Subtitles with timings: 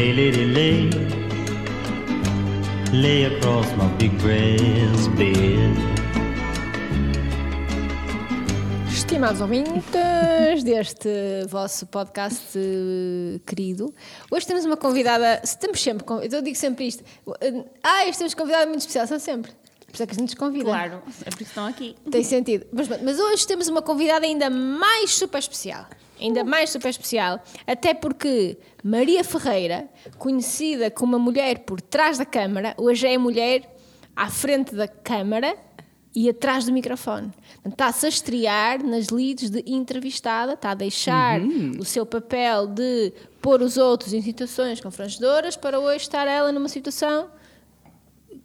[0.00, 0.90] Lay, lady, lay.
[2.90, 5.76] Lay across my big brass bed.
[8.90, 13.92] Estimados ouvintes deste vosso podcast eh, querido,
[14.30, 15.38] hoje temos uma convidada.
[15.44, 16.06] Estamos sempre.
[16.32, 17.04] Eu digo sempre isto.
[17.82, 19.52] Ah, hoje temos convidada muito especial, são sempre.
[19.86, 20.64] Por isso é que a gente nos convida.
[20.64, 21.94] Claro, é por isso que estão aqui.
[22.10, 22.64] Tem sentido.
[22.72, 25.84] Mas, mas hoje temos uma convidada ainda mais super especial.
[26.20, 27.42] Ainda mais super especial.
[27.66, 29.88] Até porque Maria Ferreira,
[30.18, 33.74] conhecida como uma mulher por trás da câmara, hoje é a mulher
[34.14, 35.56] à frente da câmara
[36.14, 37.32] e atrás do microfone.
[37.64, 41.40] Está-se a estrear nas leads de entrevistada, está a deixar
[41.78, 46.68] o seu papel de pôr os outros em situações confrangedoras para hoje estar ela numa
[46.68, 47.30] situação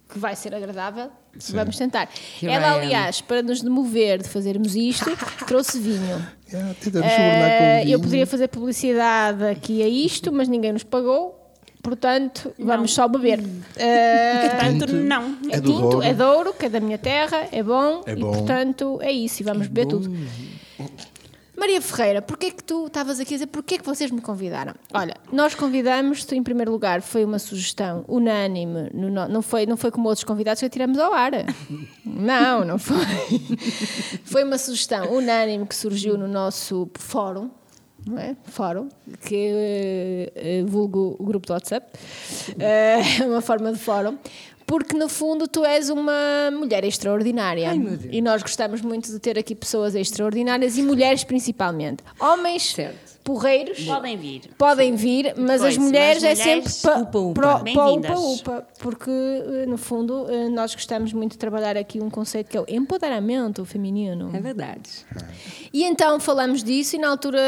[0.08, 1.12] que vai ser agradável.
[1.52, 2.10] Vamos tentar.
[2.42, 5.10] Here Ela, aliás, para nos demover de fazermos isto,
[5.48, 6.26] trouxe vinho.
[6.52, 7.94] Yeah, Eh, vinho.
[7.96, 11.42] eu poderia fazer publicidade aqui a isto, mas ninguém nos pagou.
[11.84, 13.40] Portanto, vamos só beber.
[13.76, 15.38] Eh, Portanto, não.
[15.52, 16.02] é É do tinto, Douro.
[16.04, 18.32] é Douro, que é da minha terra, é bom, É e bom.
[18.32, 20.10] portanto é isso, e vamos beber tudo.
[21.58, 24.74] Maria Ferreira, porquê que tu estavas aqui a dizer, porquê que vocês me convidaram?
[24.94, 29.92] Olha, nós convidamos-te, em primeiro lugar, foi uma sugestão unânime, no não, foi, não foi
[29.92, 31.32] como outros convidados que tiramos ao ar.
[32.06, 32.96] Não, não foi.
[34.24, 37.50] Foi uma sugestão unânime que surgiu no nosso fórum,
[38.06, 38.36] não é?
[38.46, 38.88] Fórum,
[39.26, 41.88] que eh, vulgo o grupo do WhatsApp,
[42.58, 44.18] é uma forma de fórum,
[44.66, 47.70] porque no fundo tu és uma mulher extraordinária.
[47.70, 48.14] Ai, meu Deus.
[48.14, 52.04] E nós gostamos muito de ter aqui pessoas extraordinárias e mulheres principalmente.
[52.20, 53.05] Homens Certo.
[53.26, 54.42] Porreiros Podem vir.
[54.58, 57.60] podem vir, mas as Pois, mulheres mas é mulheres, sempre pa, upa, upa.
[57.64, 62.10] pro- upa, upa, porque eh, no fundo eh, nós gostamos muito de trabalhar aqui um
[62.10, 64.30] conceito que é o empoderamento feminino.
[64.34, 64.90] É verdade.
[65.74, 67.40] E então falamos disso e na altura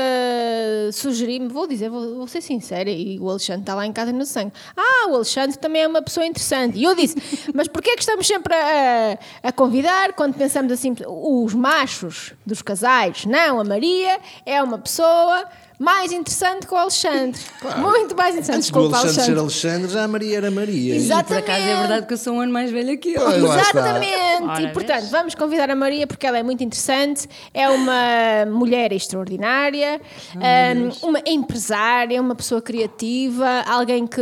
[0.91, 4.25] sugeri-me, vou dizer, vou, vou ser sincera, e o Alexandre está lá em casa no
[4.25, 4.51] sangue.
[4.75, 6.77] Ah, o Alexandre também é uma pessoa interessante.
[6.77, 7.15] E eu disse,
[7.53, 12.61] mas porquê é que estamos sempre a, a convidar quando pensamos assim, os machos dos
[12.61, 13.25] casais?
[13.25, 15.45] Não, a Maria é uma pessoa
[15.79, 17.39] mais interessante que o Alexandre.
[17.77, 19.39] Muito mais interessante Antes que o Alexandre ser Alexandre.
[19.39, 20.95] Alexandre, já a Maria era Maria.
[20.95, 21.21] Exato.
[21.21, 21.79] E por acaso é Exatamente.
[21.87, 23.21] verdade que eu sou um ano mais velha que eu.
[23.21, 23.35] Pois.
[23.43, 24.43] Exatamente.
[24.43, 25.11] Ora, e portanto, vês?
[25.11, 30.01] vamos convidar a Maria porque ela é muito interessante, é uma mulher extraordinária,
[30.35, 34.21] hum, uma empresária, uma pessoa criativa, alguém que,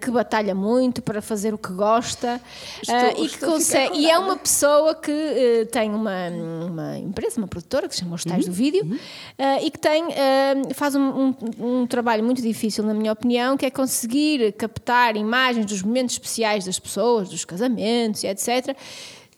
[0.00, 2.40] que batalha muito para fazer o que gosta
[2.82, 3.98] Estou- ah, e que consegue.
[3.98, 6.28] E é uma pessoa que eh, tem uma,
[6.66, 8.98] uma empresa, uma produtora que se chama Os Tais do Vídeo
[9.38, 11.34] ah, e que tem, ah, faz um, um-
[11.82, 16.64] um trabalho muito difícil, na minha opinião, que é conseguir captar imagens dos momentos especiais
[16.64, 18.76] das pessoas, dos casamentos e etc.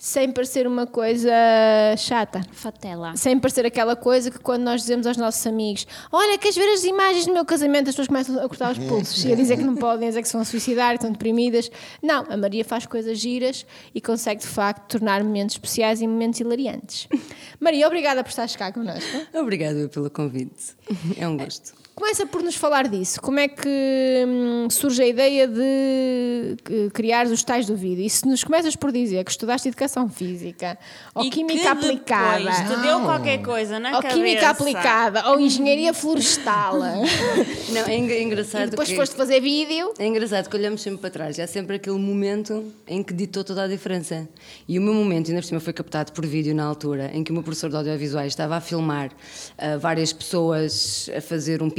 [0.04, 1.32] Sem parecer uma coisa
[1.96, 2.42] chata.
[2.52, 3.16] Fatela.
[3.16, 6.84] Sem parecer aquela coisa que quando nós dizemos aos nossos amigos Olha, queres ver as
[6.84, 7.88] imagens do meu casamento?
[7.88, 10.20] As pessoas começam a cortar os pulsos e a dizer que não podem, a dizer
[10.20, 11.70] que se vão suicidar, que estão deprimidas.
[12.02, 16.38] Não, a Maria faz coisas giras e consegue de facto tornar momentos especiais e momentos
[16.38, 17.08] hilariantes.
[17.58, 19.08] Maria, obrigada por estares cá connosco.
[19.32, 20.76] Obrigada pelo convite.
[21.16, 21.83] É um gosto.
[21.94, 23.20] Começa por nos falar disso.
[23.20, 23.68] Como é que
[24.26, 26.56] hum, surge a ideia de
[26.92, 28.04] criar os tais do vídeo?
[28.04, 30.76] E se nos começas por dizer que estudaste Educação Física,
[31.14, 34.16] ou E Química que aplicada, te deu qualquer coisa na ou cabeça.
[34.16, 36.80] Química aplicada, ou Engenharia Florestal,
[37.70, 38.96] Não, é engra- engraçado e depois que...
[38.96, 41.38] foste fazer vídeo, É engraçado que olhamos sempre para trás.
[41.38, 44.28] Há sempre aquele momento em que ditou toda a diferença.
[44.66, 47.30] E o meu momento, ainda por cima, foi captado por vídeo na altura, em que
[47.30, 49.10] o meu professor de audiovisuais estava a filmar
[49.56, 51.70] ah, várias pessoas a fazer um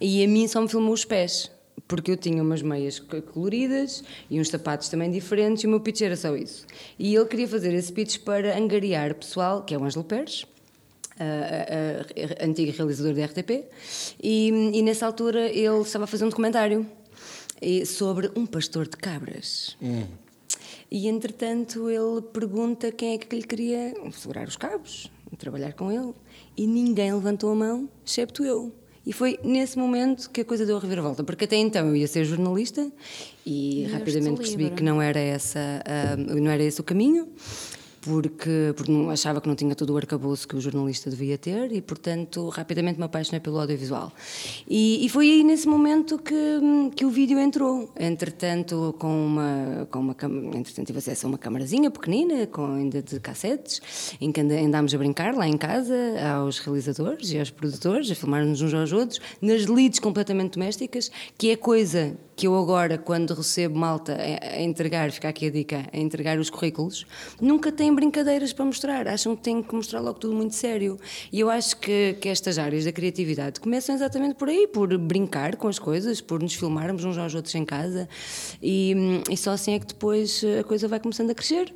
[0.00, 1.50] e a mim só me filmou os pés.
[1.88, 5.78] Porque eu tinha umas meias co- coloridas e uns sapatos também diferentes e o meu
[5.78, 6.66] pitch era só isso.
[6.98, 10.46] E ele queria fazer esse pitch para angariar pessoal, que é o Ângelo Pérez,
[11.18, 13.64] a, a- a- antigo realizador da RTP,
[14.20, 16.84] e, e nessa altura ele estava a fazer um documentário
[17.62, 19.76] eh, sobre um pastor de cabras.
[20.90, 26.12] E entretanto ele pergunta quem é que lhe queria segurar os cabos, trabalhar com ele,
[26.56, 28.72] e ninguém levantou a mão, excepto eu.
[29.06, 32.08] E foi nesse momento que a coisa deu a reviravolta, porque até então eu ia
[32.08, 32.90] ser jornalista
[33.46, 34.78] e rapidamente percebi livre.
[34.78, 37.28] que não era, essa, ah, não era esse o caminho
[38.06, 41.82] porque, porque achava que não tinha todo o arcabouço que o jornalista devia ter e,
[41.82, 44.12] portanto, rapidamente me apaixonei pelo audiovisual.
[44.68, 46.34] E, e foi aí nesse momento que,
[46.94, 47.90] que o vídeo entrou.
[47.98, 50.16] Entretanto, com uma, com uma
[50.54, 53.80] entretanto, tive acesso a uma camarazinha pequenina, com ainda de cassetes,
[54.20, 55.96] em que andámos a brincar lá em casa,
[56.36, 61.50] aos realizadores e aos produtores, a filmar-nos uns aos outros, nas leads completamente domésticas, que
[61.50, 65.96] é coisa que eu agora, quando recebo malta a, entregar, fica aqui a dica, a
[65.96, 67.06] entregar os currículos,
[67.40, 70.98] nunca têm brincadeiras para mostrar, acham que têm que mostrar logo tudo muito sério.
[71.32, 75.56] E eu acho que, que estas áreas da criatividade começam exatamente por aí, por brincar
[75.56, 78.06] com as coisas, por nos filmarmos uns aos outros em casa,
[78.62, 81.72] e, hum, e só assim é que depois a coisa vai começando a crescer.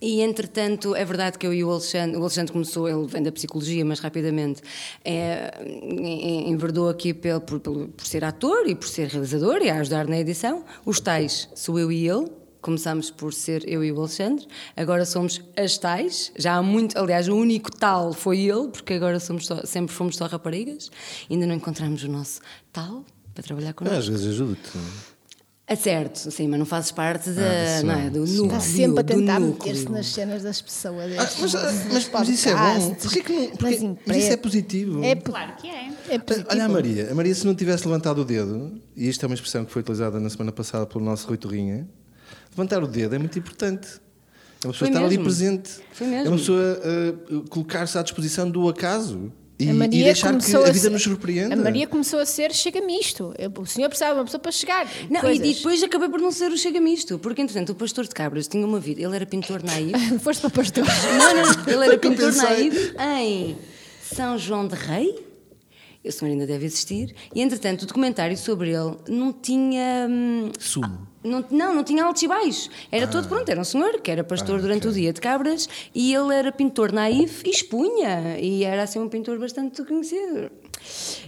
[0.00, 3.30] E entretanto, é verdade que eu e o Alexandre, o Alexandre começou, ele vem da
[3.30, 4.62] psicologia, mas rapidamente
[5.04, 9.76] é, en- enverdou aqui pelo, por, por ser ator e por ser realizador e a
[9.80, 10.64] ajudar na edição.
[10.86, 12.28] Os tais sou eu e ele.
[12.62, 16.30] Começámos por ser eu e o Alexandre, agora somos as tais.
[16.36, 20.16] Já há muito, aliás, o único tal foi ele, porque agora somos só- sempre fomos
[20.16, 20.90] só raparigas.
[21.30, 23.02] Ainda não encontramos o nosso tal
[23.34, 23.98] para trabalhar connosco.
[23.98, 24.70] Às vezes ajudo-te.
[25.72, 28.46] É certo, sim, mas não fazes parte da, Ah, não é, do núcleo.
[28.46, 31.12] Está sempre a tentar meter-se nas cenas das pessoas.
[31.16, 32.94] Ah, mas, ah, mas- mas isso é bom.
[32.94, 35.04] Porquê que não, porquê- mas isso é positivo.
[35.04, 35.92] É, Claro que é.
[36.08, 36.48] é positivo.
[36.50, 39.34] Olha a Maria, a Maria se não tivesse levantado o dedo, e isto é uma
[39.36, 41.88] expressão que foi utilizada na semana passada pelo nosso Rui Torrinha,
[42.50, 43.86] levantar o dedo é muito importante.
[44.64, 45.70] É uma pessoa Foi estar ali presente.
[45.92, 46.26] Foi mesmo.
[46.26, 50.32] É uma pessoa ah, colocar-se à disposição do acaso e, A e Maria deixar que
[50.38, 51.54] começou a a vida ser- nos surpreenda.
[51.54, 53.32] A Maria começou a ser chega-me isto.
[53.58, 54.86] O senhor precisava de uma pessoa para chegar.
[55.10, 55.46] Não, e, Coisas.
[55.46, 58.48] e depois acabei por não ser o Chega Misto, porque entretanto o pastor de cabras
[58.48, 59.92] tinha uma vida, ele era pintor naíve.
[60.20, 60.84] Foste para pastor.
[60.84, 63.56] não, não, ele era pintor naíve em
[64.02, 65.26] São João de Rei.
[66.02, 67.14] O senhor ainda deve existir.
[67.34, 70.06] E entretanto o documentário sobre ele não tinha.
[70.08, 71.06] hum, Sumo.
[71.22, 72.70] Não, não, não tinha altos e baixos.
[72.90, 75.68] Era todo pronto, era um senhor que era pastor Ah, durante o dia de cabras
[75.94, 78.38] e ele era pintor naif e expunha.
[78.38, 80.50] E era assim um pintor bastante conhecido.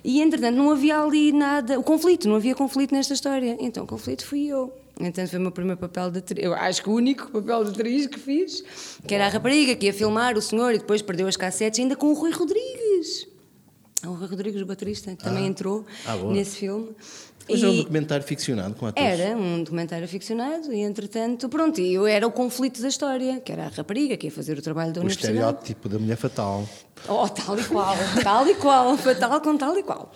[0.03, 1.79] E entretanto não havia ali nada.
[1.79, 3.57] O conflito, não havia conflito nesta história.
[3.61, 4.73] Então o conflito fui eu.
[4.99, 6.45] Então foi o meu primeiro papel de atriz.
[6.45, 8.65] Eu acho que o único papel de atriz que fiz,
[9.07, 11.97] que era a rapariga que ia filmar o senhor e depois perdeu as cassetes, ainda
[11.97, 13.27] com o Rui Rodrigues.
[14.05, 16.91] O Rui Rodrigues, o baterista, também entrou Ah, nesse filme.
[17.53, 19.21] Mas é um documentário ficcionado com atores.
[19.21, 23.67] era um documentário ficcionado e, entretanto, pronto, eu era o conflito da história, que era
[23.67, 25.35] a rapariga que ia fazer o trabalho da O universidade.
[25.35, 26.69] estereótipo da mulher fatal.
[27.09, 30.13] Oh, tal e qual, tal e qual, fatal com tal e qual.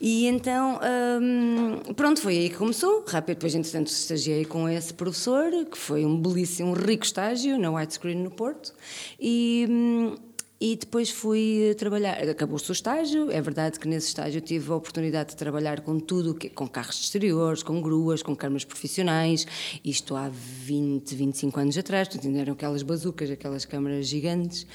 [0.00, 0.78] E então,
[1.22, 3.04] hum, pronto, foi aí que começou.
[3.06, 8.16] Rápido, depois, entretanto, estagiei com esse professor, que foi um belíssimo, rico estágio na Widescreen
[8.22, 8.74] no Porto.
[9.20, 9.66] E.
[9.70, 10.14] hum,
[10.60, 15.30] e depois fui trabalhar, acabou-se o estágio, é verdade que nesse estágio tive a oportunidade
[15.30, 19.46] de trabalhar com tudo, com carros de exteriores, com gruas, com câmaras profissionais,
[19.84, 24.66] isto há 20, 25 anos atrás, portanto ainda eram aquelas bazucas, aquelas câmaras gigantes.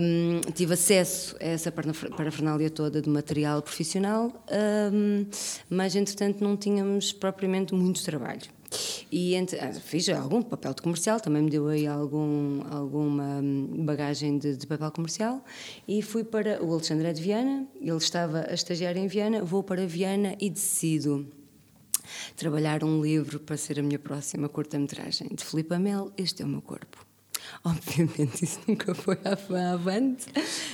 [0.00, 4.32] Hum, tive acesso a essa parafernália toda de material profissional,
[4.92, 5.26] hum,
[5.70, 8.57] mas entretanto não tínhamos propriamente muito trabalho.
[9.10, 13.84] E entre, ah, fiz algum papel de comercial, também me deu aí algum, alguma hum,
[13.84, 15.42] bagagem de, de papel comercial.
[15.86, 19.62] E fui para o Alexandre é de Viana, ele estava a estagiar em Viana, vou
[19.62, 21.26] para Viana e decido
[22.36, 25.28] trabalhar um livro para ser a minha próxima curta-metragem.
[25.32, 27.07] De Filipe Amel, Este é o meu corpo.
[27.64, 29.18] Obviamente isso nunca foi
[29.72, 30.26] avante.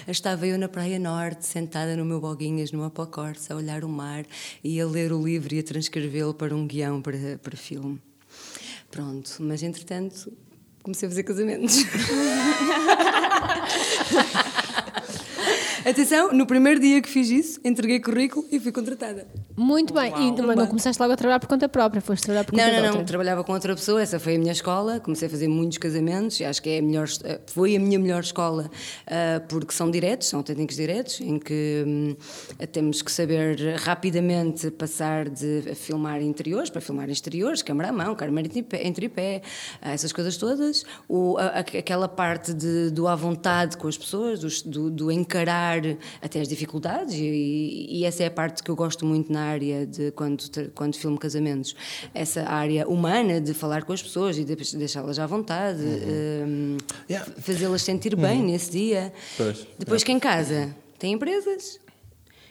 [0.06, 4.24] Estava eu na Praia Norte, sentada no meu boguinhas, numa pacorça, a olhar o mar
[4.62, 8.00] e a ler o livro e a transcrevê-lo para um guião para, para filme.
[8.90, 10.32] Pronto, mas entretanto
[10.82, 11.76] comecei a fazer casamentos.
[15.84, 19.26] Atenção, no primeiro dia que fiz isso, entreguei currículo e fui contratada.
[19.54, 20.10] Muito bem.
[20.16, 22.72] E não, não começaste logo a trabalhar por conta própria, foste trabalhar por conta Não,
[22.72, 22.88] não, não.
[22.88, 23.04] outra.
[23.04, 24.98] Trabalhava com outra pessoa, essa foi a minha escola.
[24.98, 27.06] Comecei a fazer muitos casamentos e acho que é a melhor,
[27.46, 28.70] foi a minha melhor escola
[29.06, 32.16] ah, porque são diretos, são autênticos diretos, em que hum,
[32.72, 38.46] temos que saber rapidamente passar de filmar interiores para filmar exteriores, câmara à mão, câmara
[38.46, 39.42] em tripé,
[39.82, 40.84] ah, essas coisas todas.
[41.06, 45.73] O, aquela parte de, do à vontade com as pessoas, do, do encarar
[46.20, 49.86] até as dificuldades, e, e essa é a parte que eu gosto muito na área
[49.86, 51.74] de quando, quando filmo casamentos.
[52.12, 56.76] Essa área humana de falar com as pessoas e de deixá-las à vontade, hum,
[57.08, 57.30] Yeah.
[57.38, 59.12] fazê-las sentir bem nesse dia.
[59.36, 59.66] Pois.
[59.78, 61.78] Depois, quem casa tem empresas.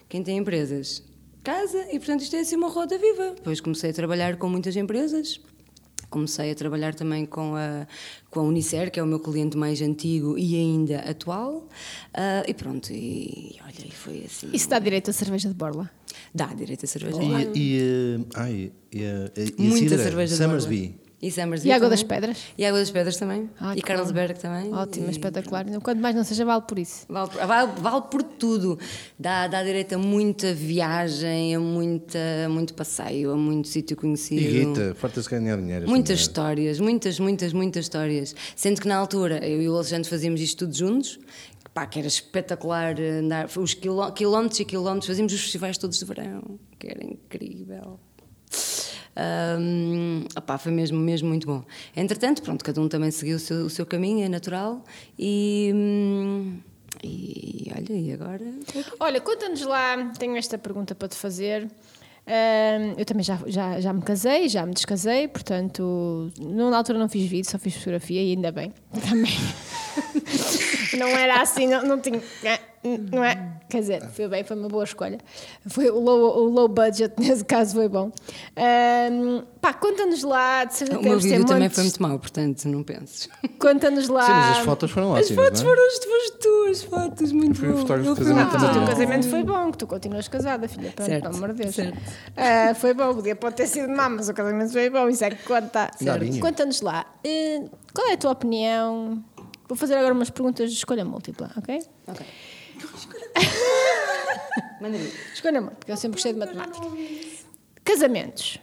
[0.09, 1.03] Quem tem empresas
[1.43, 3.33] casa e, portanto, isto é assim uma roda viva.
[3.35, 5.41] Depois comecei a trabalhar com muitas empresas.
[6.13, 7.87] Comecei a trabalhar também com a,
[8.29, 11.67] com a Unicer, que é o meu cliente mais antigo e ainda atual.
[12.13, 14.47] Ah, e pronto, e, olha, e foi assim.
[14.53, 15.89] Isso dá direito a cerveja de borla.
[16.35, 17.17] Dá direito a cerveja.
[17.23, 20.95] E, e, eh, ai, e, a- e a Muita cidra, cerveja de Summersby.
[21.25, 21.89] E Summersby E Água também.
[21.91, 22.37] das Pedras?
[22.57, 23.49] E Água das Pedras também.
[23.57, 23.99] Ah, e claro.
[24.01, 24.73] Carlsberg também.
[24.73, 25.65] Ótimo, E- espetacular.
[25.81, 27.05] Quanto mais não seja, vale por isso.
[27.07, 28.77] Vale, por- vale, vale por tudo.
[29.17, 34.41] Dá, dá direito a muita viagem, a muita, muito passeio, a muito sítio conhecido.
[34.41, 35.87] E Rita, farta-se ganhar dinheiro.
[35.87, 38.35] Muitas histórias, muitas, muitas, muitas histórias.
[38.55, 41.17] Sendo que na altura eu e o Alexandre fazíamos isto tudo juntos,
[41.63, 45.97] que, pá, que era espetacular andar, os quiló- quilómetros e quilómetros, fazíamos os festivais todos
[45.99, 47.97] de verão, que era incrível.
[49.15, 51.63] Ahm, opá, foi mesmo, mesmo muito bom.
[51.95, 54.83] Entretanto, pronto, cada um também seguiu o seu, o seu caminho, é natural.
[55.17, 56.59] E, hum,
[57.03, 58.45] e olha, e agora?
[58.99, 61.69] Olha, conta-nos lá, tenho esta pergunta para te fazer.
[62.97, 67.09] Eu também já, já, já me casei, já me descasei, portanto, não- na altura não
[67.09, 68.71] fiz vídeo, só fiz fotografia e ainda bem.
[69.09, 69.31] Também.
[70.97, 72.21] não era assim, não, não tinha.
[73.11, 73.51] Não é?
[73.69, 75.17] Quer dizer, foi bem, foi uma boa escolha.
[75.67, 78.11] Foi o low, o low budget, nesse caso, foi bom.
[78.57, 82.65] Ahm, pá, conta-nos lá, de certeza O meu vídeo também montes- foi muito mau, portanto,
[82.67, 83.29] não penses.
[83.57, 84.25] Conta-nos lá.
[84.25, 85.45] Sim, mas as fotos foram As ótimas.
[85.45, 85.75] fotos não é?
[85.75, 87.83] foram as tuas, fotos, muito um bom.
[87.83, 90.91] de fui casamento o teu casamento foi bom, que tu continuas casada, filha.
[90.91, 91.75] Pronto, Certo, pelo amor de Deus.
[91.75, 91.97] certo.
[92.35, 95.23] Ah, foi bom, o dia pode ter sido mau, mas o casamento foi bom, isso
[95.23, 95.89] é que conta.
[95.97, 96.39] Certo.
[96.39, 97.61] Conta-nos lá, eh,
[97.93, 99.23] qual é a tua opinião?
[99.73, 101.81] Vou fazer agora umas perguntas de escolha múltipla, ok?
[102.05, 102.23] Ok.
[105.33, 106.85] Escolha múltipla, porque eu sempre gostei de matemática.
[107.83, 108.59] Casamentos.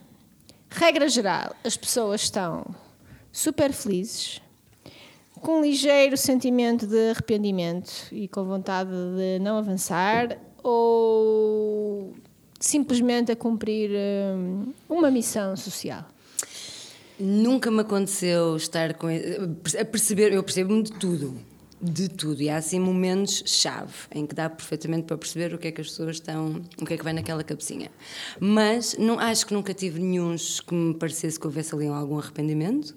[0.71, 2.65] Regra geral, as pessoas estão
[3.33, 4.41] super felizes,
[5.41, 12.15] com um ligeiro sentimento de arrependimento e com vontade de não avançar, ou
[12.61, 16.07] simplesmente a cumprir hum, uma missão social?
[17.21, 19.09] Nunca me aconteceu estar com.
[19.09, 21.37] a perceber, eu percebo-me de tudo.
[21.81, 22.41] De tudo.
[22.43, 25.89] E há assim momentos-chave em que dá perfeitamente para perceber o que é que as
[25.89, 26.63] pessoas estão.
[26.81, 27.91] o que é que vai naquela cabecinha.
[28.41, 30.35] Mas não, acho que nunca tive nenhum
[30.67, 32.97] que me parecesse que houvesse ali algum arrependimento.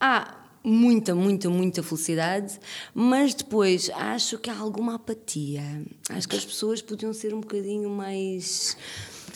[0.00, 2.58] Há muita, muita, muita felicidade,
[2.94, 5.62] mas depois acho que há alguma apatia.
[6.08, 8.76] Acho que as pessoas podiam ser um bocadinho mais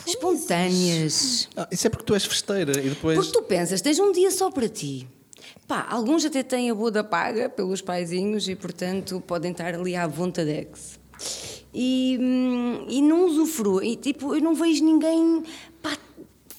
[0.06, 1.48] espontâneas.
[1.56, 3.16] Ah, isso é porque tu és festeira e depois.
[3.16, 5.06] Porque tu pensas, tens um dia só para ti.
[5.66, 9.96] Pá, alguns até têm a boa da paga pelos paizinhos e, portanto, podem estar ali
[9.96, 10.98] à vontadex.
[11.72, 13.92] E, hum, e não usufruem.
[13.92, 15.42] E, tipo, eu não vejo ninguém
[15.82, 15.96] pá,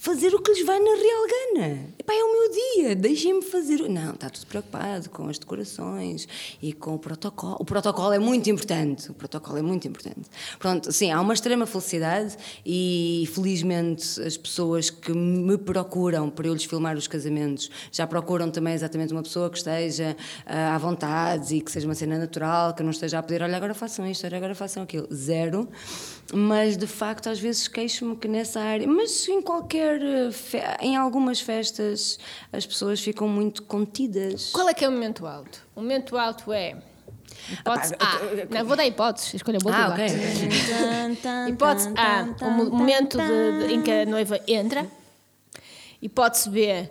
[0.05, 1.79] fazer o que lhes vai na real gana.
[1.97, 3.89] Epá, é o meu dia, deixem-me fazer.
[3.89, 6.27] Não, está tudo preocupado com as decorações
[6.61, 7.57] e com o protocolo.
[7.59, 9.09] O protocolo é muito importante.
[9.09, 10.29] O protocolo é muito importante.
[10.59, 16.53] Pronto, sim, há uma extrema felicidade e felizmente as pessoas que me procuram para eu
[16.53, 21.55] lhes filmar os casamentos já procuram também exatamente uma pessoa que esteja ah, à vontade
[21.55, 24.23] e que seja uma cena natural, que não esteja a pedir, olha, agora façam isto,
[24.27, 25.07] olha, agora façam aquilo.
[25.11, 25.67] Zero.
[26.33, 30.01] Mas de facto, às vezes queixo-me que nessa área, mas em qualquer.
[30.01, 32.17] eh, em algumas festas
[32.51, 34.49] as pessoas ficam muito contidas.
[34.51, 35.61] Qual é que é o momento alto?
[35.75, 36.75] O momento alto é.
[37.51, 38.55] Hipótese Ah, A.
[38.55, 39.85] Não, vou dar hipóteses, escolha múltipla.
[39.85, 40.05] Ah, ok.
[41.53, 44.87] Hipótese A, o mo- momento de- de- em que a noiva entra.
[46.01, 46.89] Hipótese B,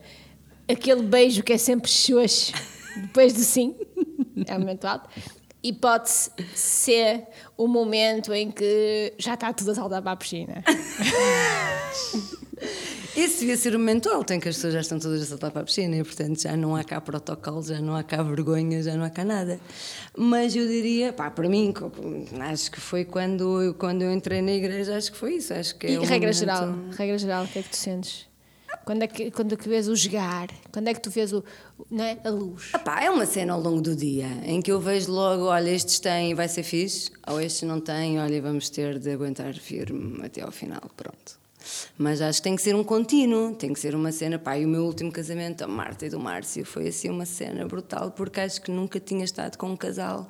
[0.68, 2.52] aquele beijo que é sempre xoxo
[2.96, 3.74] depois do sim.
[4.46, 5.08] É o momento alto.
[5.64, 7.22] Hipótese C,
[7.56, 10.62] o momento em que já está tudo a saltar para a piscina.
[13.16, 15.52] Esse devia ser o momento alto em que as pessoas já estão todas a saltar
[15.52, 18.82] para a piscina e, portanto, já não há cá protocolo, já não há cá vergonha,
[18.82, 19.60] já não há cá nada.
[20.16, 21.72] Mas eu diria, pá, para mim,
[22.50, 25.54] acho que foi quando, eu- quando eu entrei na igreja, acho que foi isso.
[25.54, 28.26] Acho que é E regra momento- geral, regra geral, o que é que tu sentes?
[28.84, 30.48] Quando é que, quando é que vês o jogar?
[30.72, 31.44] Quando é que tu vês o,
[31.92, 32.18] é?
[32.26, 32.70] a luz?
[32.72, 35.70] Ah pá, é uma cena ao longo do dia em que eu vejo logo, olha,
[35.70, 40.24] estes têm, vai ser fixe, ou estes não têm, olha, vamos ter de aguentar firme
[40.24, 41.44] até ao final, pronto.
[41.96, 44.64] Mas acho que tem que ser um contínuo, tem que ser uma cena, pá, e
[44.64, 48.40] o meu último casamento, a Marta e do Márcio, foi assim uma cena brutal, porque
[48.40, 50.28] acho que nunca tinha estado com um casal,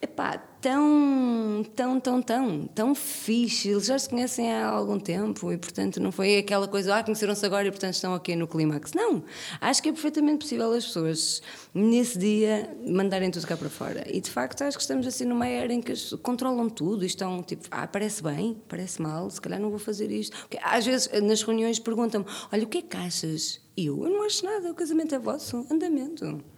[0.00, 5.58] epá, tão, tão, tão, tão, tão fixe, eles já se conhecem há algum tempo e,
[5.58, 8.92] portanto, não foi aquela coisa, ah, conheceram-se agora e, portanto, estão aqui no clímax.
[8.92, 9.24] Não,
[9.60, 11.42] acho que é perfeitamente possível as pessoas,
[11.74, 14.04] nesse dia, mandarem tudo cá para fora.
[14.06, 17.06] E, de facto, acho que estamos assim numa era em que as, controlam tudo e
[17.08, 20.36] estão, tipo, ah, parece bem, parece mal, se calhar não vou fazer isto.
[20.42, 23.60] Porque, às vezes, nas reuniões, perguntam-me, olha, o que é que achas?
[23.76, 26.51] E eu, eu não acho nada, o casamento é vosso, andamento.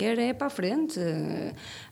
[0.00, 0.98] Quer é para a frente.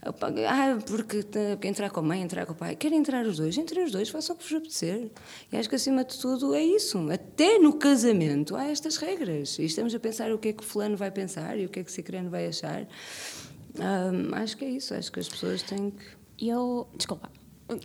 [0.02, 1.26] Ah, porque
[1.68, 2.74] entrar com a mãe, entrar com o pai.
[2.74, 5.10] Quer entrar os dois, entrem os dois, façam o que vos apetecer.
[5.52, 6.98] E acho que acima de tudo é isso.
[7.10, 9.58] Até no casamento há estas regras.
[9.58, 11.80] E estamos a pensar o que é que o fulano vai pensar e o que
[11.80, 12.88] é que o cicrano vai achar.
[14.42, 14.94] Acho que é isso.
[14.94, 16.48] Acho que as pessoas têm que.
[16.48, 16.88] Eu.
[16.96, 17.37] Desculpa.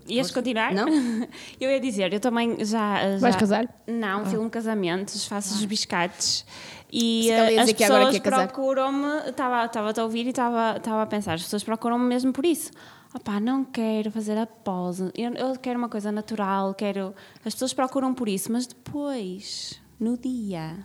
[0.07, 0.73] Ias continuar?
[0.73, 0.87] Não?
[1.59, 3.11] Eu ia dizer, eu também já.
[3.11, 3.65] já Vais casar?
[3.65, 3.91] Ah.
[3.91, 6.45] Não, filmo casamentos, faço os biscates.
[6.91, 9.29] E as pessoas procuram-me.
[9.29, 12.71] Estava a ouvir e estava estava a pensar, as pessoas procuram-me mesmo por isso.
[13.15, 15.11] Opá, não quero fazer a pose.
[15.15, 17.13] Eu, eu quero uma coisa natural, quero.
[17.45, 20.77] As pessoas procuram por isso, mas depois, no dia,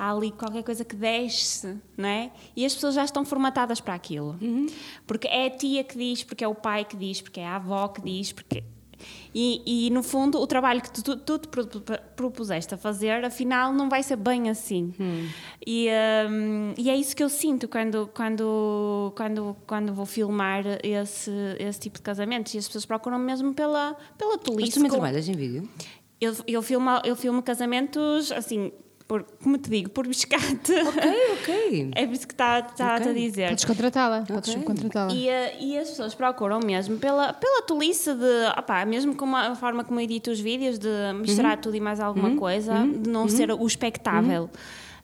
[0.00, 2.30] há ali qualquer coisa que desce, não é?
[2.56, 4.38] E as pessoas já estão formatadas para aquilo.
[5.06, 7.56] Porque é a tia que diz, porque é o pai que diz, porque é a
[7.56, 8.64] avó que diz, porque.
[9.34, 13.24] E, e, no fundo, o trabalho que tu, tu, te pro- pro- propuseste a fazer,
[13.24, 14.92] afinal, não vai ser bem assim.
[15.66, 15.88] E,
[16.30, 21.80] hum, e é isso que eu sinto quando, quando, quando, quando vou filmar esse, esse
[21.80, 22.52] tipo de casamentos.
[22.54, 24.70] E as pessoas procuram mesmo pela, pela Mas tolice.
[24.72, 25.68] tu também trabalhas em vídeo?
[26.20, 28.70] eu, eu, filmo, eu filmo casamentos, assim,
[29.10, 30.72] por, como te digo, por biscate.
[30.72, 31.90] Ok, ok.
[31.98, 33.10] É por isso que está tá Ok.
[33.10, 33.48] a dizer.
[33.48, 34.52] Podes contratá-la, podes Ok.
[34.54, 35.12] subcontratá-la.
[35.12, 39.56] E, eh, e as pessoas procuram mesmo pela, pela tolice de, opá, mesmo com a
[39.56, 40.88] forma como eu edito os vídeos, de
[41.20, 44.48] misturar tudo e mais alguma coisa, de não ser o espectável.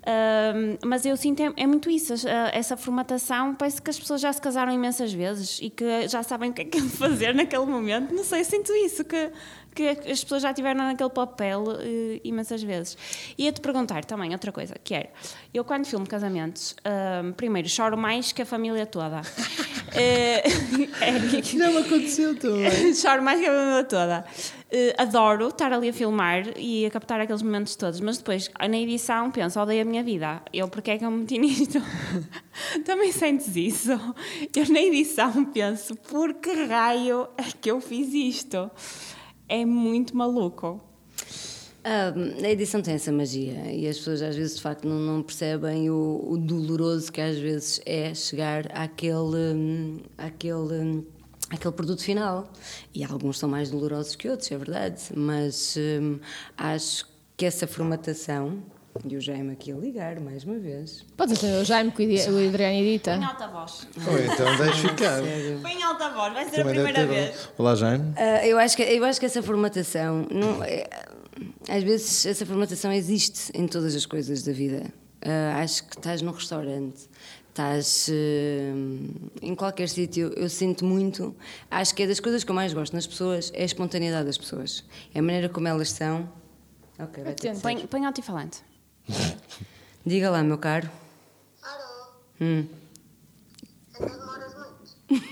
[0.07, 3.57] Ahm, mas eu sinto é, é muito isso, ah, essa formatação.
[3.57, 6.63] Parece que as pessoas já se casaram imensas vezes e que já sabem o que
[6.63, 8.15] é que é de fazer naquele momento.
[8.15, 9.33] Não sei, sinto isso, que,
[9.77, 12.97] que as pessoas já tiveram naquele papel eh, imensas vezes.
[13.37, 15.13] E ia-te perguntar também outra coisa, que é,
[15.53, 19.21] eu quando filmo casamentos, ahm, primeiro choro mais que a família toda.
[21.43, 22.93] Já me aconteceu também.
[22.95, 24.25] Choro mais que a família toda.
[24.71, 28.77] Eh, adoro estar ali a filmar e a captar aqueles momentos todos, mas depois na
[28.77, 30.43] edição penso, odeio a minha vida.
[30.53, 31.81] Eu, porque é que eu me meti nisto?
[32.85, 33.93] Também sentes isso?
[34.55, 38.71] Eu na edição penso, por que raio é que eu fiz isto?
[39.49, 40.81] É muito maluco.
[41.85, 45.89] A edição tem essa magia e as pessoas às vezes de facto não, não percebem
[45.89, 51.05] o, o doloroso que às vezes é chegar àquele, hum, àquele, hum,
[51.49, 52.51] àquele produto final.
[52.93, 56.19] E alguns são mais dolorosos que outros, é verdade, mas hum,
[56.57, 58.65] acho que essa formatação,
[59.05, 61.05] e o Jaime aqui a ligar mais uma vez.
[61.17, 63.15] Podes atender o Jaime, que o Adriano edita.
[63.17, 63.87] Em alta voz.
[64.07, 65.21] Ou então deixa ficar.
[65.63, 67.49] Põe em alta voz, vai ser a Também deve primeira vez.
[67.59, 68.13] Olá, Jaime.
[68.17, 70.89] Ah, eu, acho que, eu acho que essa formatação, não, é-
[71.69, 74.85] às vezes, essa formatação existe em todas as coisas da vida.
[75.23, 77.09] Ah, acho que estás num restaurante,
[77.49, 81.35] estás ah, em qualquer sítio, eu sinto muito.
[81.71, 84.39] Acho que é das coisas que eu mais gosto nas pessoas é a espontaneidade das
[84.39, 84.85] pessoas,
[85.15, 86.29] é a maneira como elas são.
[86.99, 87.63] Ok, vai ter que ser.
[87.63, 88.63] Põe, põe altifalante.
[90.07, 90.89] Diga lá, meu caro.
[91.63, 92.67] Alô, Hum.
[93.99, 95.25] ainda demoras muito?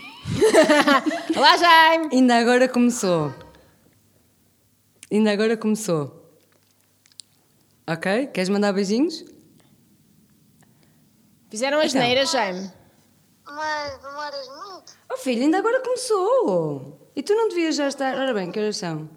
[1.38, 2.08] Olá, Jaime!
[2.12, 3.32] Ainda agora começou.
[5.10, 6.22] Ainda agora começou.
[7.86, 8.26] Ok?
[8.28, 9.24] Queres mandar beijinhos?
[11.50, 12.02] Fizeram as Então.
[12.02, 12.70] neiras, Jaime.
[13.46, 14.92] Mas demoras muito?
[15.12, 17.10] Oh filho, ainda agora começou.
[17.14, 18.16] E tu não devias já estar.
[18.16, 19.08] Ora bem, que horas são?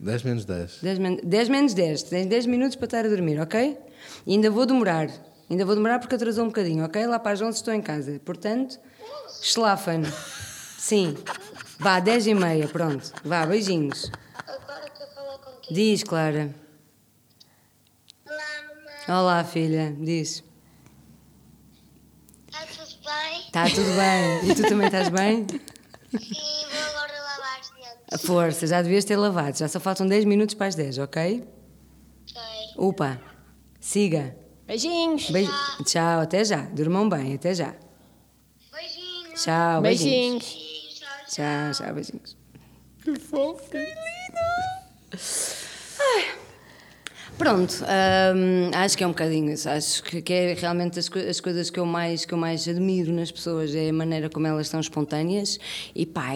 [0.00, 0.80] 10 menos 10.
[0.82, 2.02] 10, men 10 menos 10.
[2.04, 3.78] Tens 10 minutos para estar a dormir, ok?
[4.26, 5.08] E ainda vou demorar.
[5.50, 7.06] Ainda vou demorar porque atrasou um bocadinho, ok?
[7.06, 8.20] Lá para as 11 estou em casa.
[8.24, 8.78] Portanto,
[9.42, 10.02] schlafen.
[10.78, 11.16] Sim.
[11.78, 13.12] Vá, 10 e meia, pronto.
[13.24, 14.10] Vá, beijinhos.
[14.46, 15.74] Agora que eu falar contigo.
[15.74, 16.54] Diz, Clara.
[18.26, 19.20] Olá, mamãe.
[19.20, 19.94] Olá, filha.
[20.00, 20.42] Diz.
[22.48, 23.40] Está tudo bem?
[23.40, 24.50] Está tudo bem.
[24.50, 25.46] E tu também estás bem?
[25.46, 28.12] Sim, vou agora lavar os dentes.
[28.12, 29.58] A força, já devias ter lavado.
[29.58, 31.46] Já só faltam 10 minutos para as 10, ok?
[32.30, 32.42] Ok.
[32.78, 33.33] Upa.
[33.84, 34.34] Siga.
[34.66, 35.28] Beijinhos!
[35.28, 35.52] Beijo.
[35.84, 36.62] Tchau, até já.
[36.62, 37.74] Durmam bem, até já.
[38.72, 39.42] Beijinhos.
[39.42, 40.42] Tchau, beijinhos.
[40.42, 41.00] Beijinhos!
[41.28, 42.36] Tchau, Tchau, tchau, beijinhos.
[43.04, 43.68] Que fofo.
[47.36, 47.84] Pronto,
[48.36, 49.68] hum, acho que é um bocadinho isso.
[49.68, 53.12] Acho que, que é realmente as, as coisas que eu, mais, que eu mais admiro
[53.12, 55.58] nas pessoas é a maneira como elas são espontâneas
[55.96, 56.28] e pá,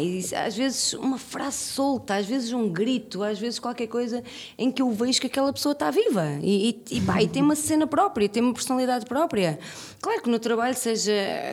[0.44, 4.24] às vezes uma frase solta, às vezes um grito, às vezes qualquer coisa
[4.58, 7.42] em que eu vejo que aquela pessoa está viva e, e, e, pá, e tem
[7.42, 9.56] uma cena própria, tem uma personalidade própria.
[10.02, 11.12] Claro que no trabalho seja,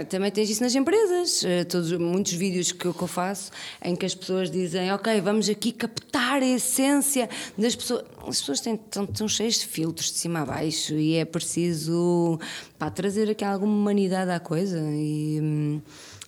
[0.10, 3.52] também tens isso nas empresas, eh, todos, muitos vídeos que, eu- que eu faço
[3.84, 8.04] em que as pessoas dizem, ok, vamos aqui captar a essência das pessoas.
[8.28, 12.40] As pessoas têm, estão, estão cheias de filtros de cima a baixo e é preciso
[12.78, 15.82] pá, trazer aqui alguma humanidade à coisa e hum,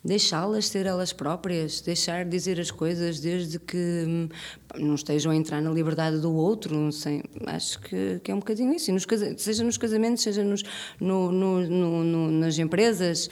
[0.05, 4.29] deixá-las ser elas próprias, deixar dizer as coisas desde que hum,
[4.77, 6.91] não estejam a entrar na liberdade do outro.
[6.91, 8.91] Sei, acho que, que é um bocadinho isso.
[8.91, 9.05] Nos
[9.37, 10.61] seja nos casamentos, seja nos,
[10.99, 13.27] no- no- no- no- nas empresas,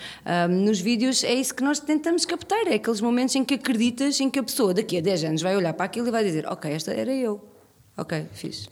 [0.49, 2.65] hum, nos vídeos, é isso que nós tentamos captar.
[2.67, 5.55] É aqueles momentos em que acreditas em que a pessoa daqui a 10 anos vai
[5.55, 7.54] olhar para aquilo e vai dizer: Ok, esta era eu.
[7.97, 8.69] Ok, fiz.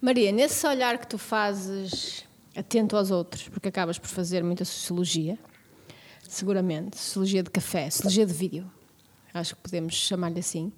[0.00, 5.38] Maria, nesse olhar que tu fazes atento aos outros, porque acabas por fazer muita sociologia,
[6.28, 8.70] seguramente, sociologia de café, sociologia de vídeo,
[9.32, 10.72] acho que podemos chamar-lhe assim,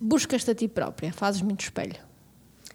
[0.00, 1.96] buscas-te a ti própria, fazes muito espelho.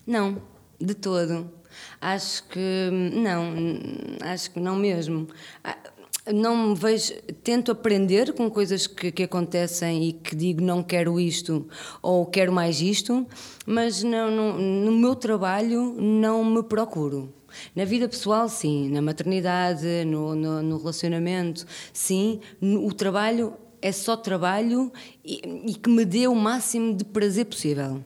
[0.05, 0.41] Não,
[0.79, 1.51] de todo.
[1.99, 3.53] Acho que não,
[4.21, 5.27] acho que não mesmo.
[6.33, 11.19] Não me vejo, tento aprender com coisas que, que acontecem e que digo não quero
[11.19, 11.67] isto
[12.01, 13.27] ou quero mais isto,
[13.65, 17.31] mas não, não- no meu trabalho não me procuro.
[17.75, 18.89] Na vida pessoal, sim.
[18.89, 22.39] Na maternidade, no, no, no relacionamento, sim.
[22.61, 24.91] O trabalho é só trabalho
[25.23, 28.03] e, e que me dê o máximo de prazer possível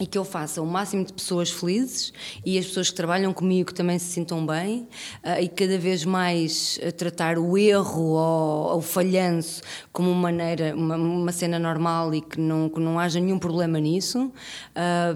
[0.00, 2.12] e que eu faça o máximo de pessoas felizes
[2.44, 4.88] e as pessoas que trabalham comigo também se sintam bem
[5.22, 10.74] ah, e cada vez mais ah, tratar o erro ou o falhanço como uma maneira,
[10.74, 14.32] uma, uma cena normal e que não, que não haja nenhum problema nisso.
[14.74, 15.14] Ah,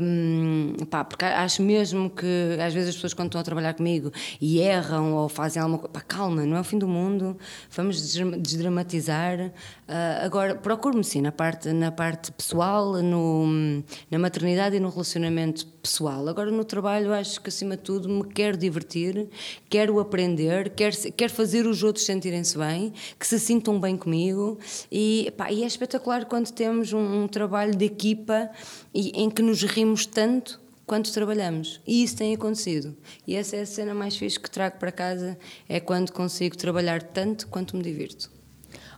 [0.88, 4.60] pá, porque acho mesmo que às vezes as pessoas quando estão a trabalhar comigo e
[4.60, 7.36] erram ou fazem alguma coisa, pá, calma, não é o fim do mundo,
[7.70, 9.52] vamos desdra- desdramatizar.
[9.90, 15.66] Ah, agora, procuro-me sim na parte, na parte pessoal, no, na maternidade e no relacionamento
[15.82, 16.28] pessoal.
[16.28, 19.28] Agora, no trabalho, acho que acima de tudo me quero divertir,
[19.70, 24.58] quero aprender, quero, quero fazer os outros sentirem-se bem, que se sintam bem comigo.
[24.92, 28.50] E, pá, e é espetacular quando temos um, um trabalho de equipa
[28.92, 31.80] e, em que nos rimos tanto quanto trabalhamos.
[31.86, 32.94] E isso tem acontecido.
[33.26, 37.02] E essa é a cena mais fixe que trago para casa, é quando consigo trabalhar
[37.02, 38.36] tanto quanto me divirto.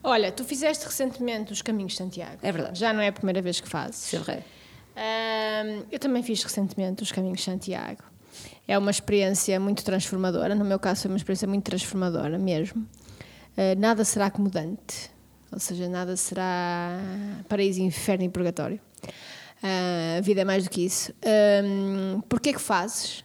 [0.02, 2.38] Olha, tu fizeste recentemente os Caminhos de Santiago.
[2.42, 2.78] É verdade.
[2.78, 3.96] Já não é a primeira vez que fazes.
[3.96, 4.42] C'est vrai.
[4.96, 8.02] Ahm, eu também fiz recentemente os Caminhos de Santiago.
[8.66, 10.54] É uma experiência muito transformadora.
[10.54, 12.86] No meu caso, foi uma experiência muito transformadora mesmo.
[13.56, 15.10] Ah, nada será acomodante,
[15.52, 16.98] ou seja, nada será
[17.48, 18.80] paraíso, inferno e purgatório.
[19.62, 21.12] Ah, a vida é mais do que isso.
[21.64, 23.24] Um, porquê que fazes?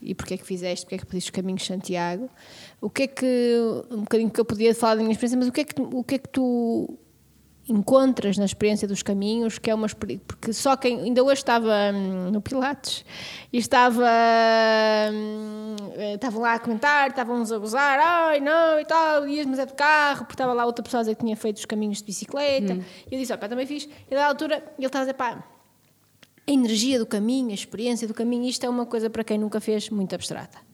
[0.00, 0.84] E porquê é que fizeste?
[0.84, 2.30] Porquê é que pediste os caminhos de Santiago?
[2.80, 3.58] O que é que,
[3.90, 6.04] um bocadinho que eu podia falar da minha experiência, mas o que é que, o
[6.04, 6.98] que, é que tu
[7.68, 11.72] encontras na experiência dos caminhos, que é uma experiência, porque só quem, ainda hoje estava
[11.92, 13.04] hum, no Pilates
[13.52, 14.06] e estava,
[15.12, 19.46] hum, eh, estavam lá a comentar, estavam uns a gozar, ai não e tal, ias
[19.46, 21.64] mas é de carro, porque estava lá outra pessoa a dizer que tinha feito os
[21.64, 25.02] caminhos de bicicleta, e eu disse, ó pá, também fiz, e da altura ele estava
[25.02, 25.44] a dizer, pá,
[26.48, 29.60] a energia do caminho, a experiência do caminho, isto é uma coisa para quem nunca
[29.60, 30.65] fez muito abstrata.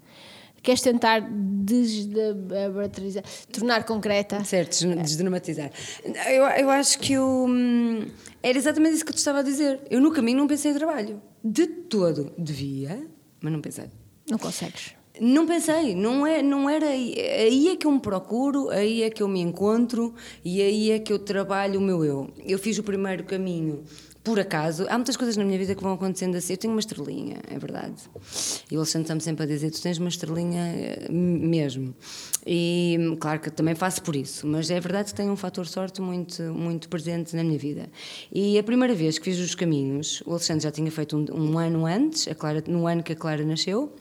[0.62, 3.22] Queres tentar desdramatizar,
[3.52, 4.42] tornar concreta?
[4.44, 5.70] Certo, des- desdramatizar.
[6.04, 7.46] Eu, eu acho que eu.
[7.48, 8.06] hum,
[8.42, 9.80] Era exatamente isso que eu te estava a dizer.
[9.90, 11.20] Eu no caminho não pensei em trabalho.
[11.44, 12.32] De todo.
[12.38, 13.04] Devia,
[13.40, 13.86] mas não pensei.
[14.30, 14.94] Não consegues.
[15.20, 17.14] Não pensei, não, é, não era aí.
[17.20, 20.98] Aí é que eu me procuro, aí é que eu me encontro e aí é
[20.98, 22.30] que eu trabalho o meu eu.
[22.46, 23.82] Eu fiz o primeiro caminho
[24.22, 24.86] por acaso.
[24.88, 26.52] Há muitas coisas na minha vida que vão acontecendo assim.
[26.52, 27.94] Eu tenho uma estrelinha, é verdade.
[28.70, 31.94] E o Alexandre está-me sempre a dizer: tu tens uma estrelinha eh, mesmo.
[32.46, 36.00] E claro que também faço por isso, mas é verdade que tenho um fator sorte
[36.00, 37.88] muito, muito presente na minha vida.
[38.32, 41.58] E a primeira vez que fiz os caminhos, o Alexandre já tinha feito um, um
[41.58, 43.94] ano antes, Clara, no ano que a Clara nasceu.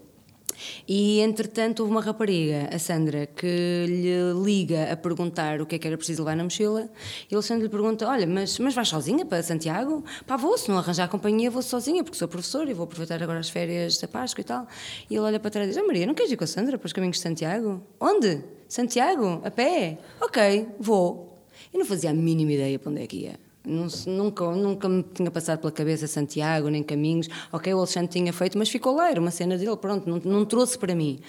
[0.88, 5.80] E entretanto houve uma rapariga, a Sandra, que lhe liga a perguntar o que é
[5.80, 6.90] que era preciso levar na mochila.
[7.30, 10.04] E o Alexandre lhe pergunta: Olha, mas, mas vais sozinha para Santiago?
[10.26, 13.40] Pá, vou, se não arranjar companhia, vou sozinha, porque sou professor e vou aproveitar agora
[13.40, 14.68] as férias da Páscoa e tal.
[15.10, 16.78] E ele olha para trás e diz: Ah, Maria, não queres ir com a Sandra
[16.78, 17.82] para os caminhos de Santiago?
[18.00, 18.44] Onde?
[18.68, 19.42] Santiago?
[19.44, 19.98] A pé?
[20.20, 21.46] Ok, vou.
[21.74, 23.51] Eu não fazia a mínima ideia para onde é que ia.
[23.64, 27.28] Nunca, nunca me tinha passado pela cabeça Santiago, nem caminhos.
[27.52, 30.46] Ok, o Alexandre tinha feito, mas ficou lá, era uma cena dele, pronto, não, não
[30.46, 31.20] trouxe para mim.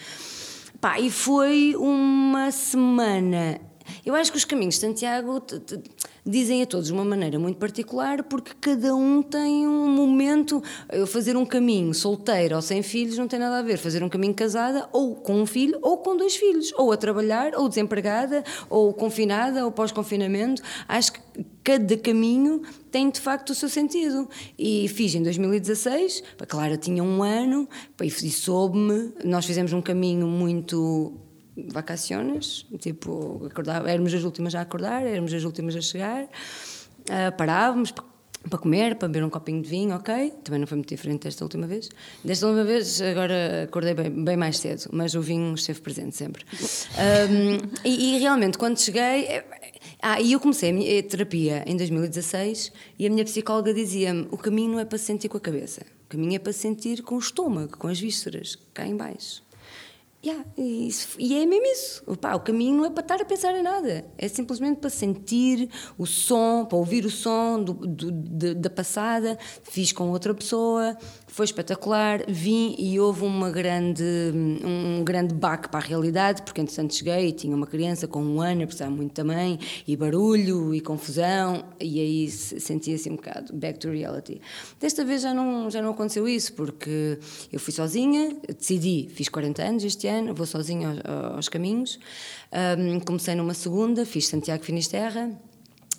[0.81, 3.61] Pá, e foi uma semana.
[4.05, 5.81] Eu acho que os caminhos de Santiago te- te-
[6.25, 10.63] dizem a todos de uma maneira muito particular, porque cada um tem um momento.
[11.09, 13.77] Fazer um caminho solteiro ou sem filhos não tem nada a ver.
[13.79, 17.55] Fazer um caminho casada, ou com um filho, ou com dois filhos, ou a trabalhar,
[17.57, 20.63] ou desempregada, ou confinada, ou pós-confinamento.
[20.89, 21.21] Acho que
[21.65, 24.29] cada caminho tem de facto o seu sentido.
[24.59, 27.69] E fiz em 2016, a Clara tinha um ano,
[28.03, 31.13] e soube-me, nós fizemos um caminho muito
[31.57, 36.29] vacaciones, tipo, acordava, éramos as últimas a acordar, éramos as últimas a chegar,
[37.11, 38.05] ah, parávamos pa-
[38.49, 40.33] para comer, para beber um copinho de vinho, ok?
[40.43, 41.89] Também não foi muito diferente desta última vez.
[42.25, 46.45] Desta última vez, agora acordei bem, bem mais cedo, mas o vinho esteve presente sempre.
[46.99, 49.27] Ahm, e, e realmente, quando cheguei.
[49.27, 49.45] eh,
[50.05, 54.37] Ah, e eu comecei a minha terapia em 2016 e a minha psicóloga dizia-me: o
[54.37, 57.03] caminho não é para se sentir com a cabeça, o caminho é para se sentir
[57.03, 59.43] com o estômago, com as vísceras, cá em baixo.
[60.25, 62.05] Yeah, isso- e é mesmo isso.
[62.21, 64.05] Pá, o caminho não é para estar a pensar em nada.
[64.17, 69.37] É simplesmente para sentir o som, para ouvir o som do- do- de- da passada.
[69.65, 72.23] Fiz com outra pessoa, foi espetacular.
[72.29, 74.05] Vim e houve uma grande,
[74.65, 78.41] um grande baque para a realidade, porque entretanto cheguei e tinha uma criança com um
[78.41, 79.59] ano, a precisar muito também,
[79.89, 84.41] e barulho e confusão, e aí se- senti assim um bocado back to reality.
[84.79, 87.19] Desta vez já não, já não aconteceu isso, porque
[87.53, 91.99] eu fui sozinha, decidi, fiz 40 anos este ano, vou sozinha aos, aos caminhos.
[92.51, 95.31] Ahm, comecei numa segunda, fiz Santiago Finisterra.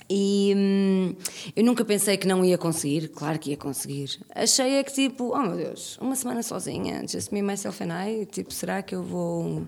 [0.10, 1.15] E hum,
[1.56, 4.19] eu nunca pensei que não ia conseguir, claro que ia conseguir.
[4.36, 8.26] Achei é que tipo, oh meu Deus, uma semana sozinha, just me, myself and I,
[8.26, 9.65] tipo, será que eu vou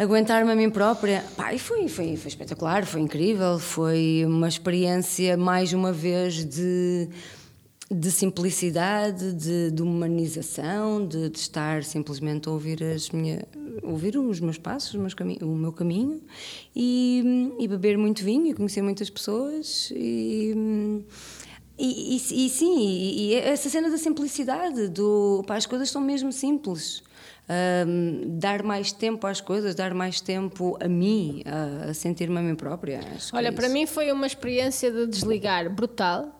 [0.00, 1.22] aguentar-me a mim própria.
[1.36, 7.08] Pá, e foi, foi, foi espetacular, foi incrível, foi uma experiência, mais uma vez, de,
[7.92, 13.44] de simplicidade, de, de humanização, de, de estar simplesmente a ouvir, as minha,
[13.82, 16.22] ouvir os meus passos, os meus o meu caminho
[16.74, 21.04] e, e beber muito vinho e conhecer muitas pessoas e.
[21.82, 27.02] E, e- sim, e, essa cena da simplicidade, do pá, as coisas são mesmo simples.
[27.48, 32.42] Ahm, dar mais tempo às coisas, dar mais tempo a mim, a, a sentir-me a
[32.42, 33.00] mim própria.
[33.32, 36.39] Olha, é para mim foi uma experiência de desligar brutal.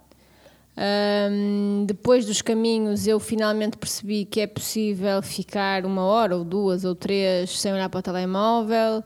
[0.77, 6.85] Ahm, depois dos caminhos, eu finalmente percebi que é possível ficar uma hora, ou duas,
[6.85, 9.05] ou três sem olhar para o telemóvel.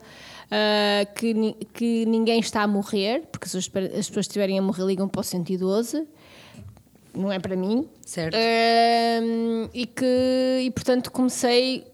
[0.50, 5.08] ah, que, que ninguém está a morrer, porque se as pessoas estiverem a morrer, ligam
[5.08, 6.06] para o 112.
[7.14, 7.88] Não é para mim.
[8.06, 8.34] Certo.
[8.36, 11.84] Ahm, e que e portanto comecei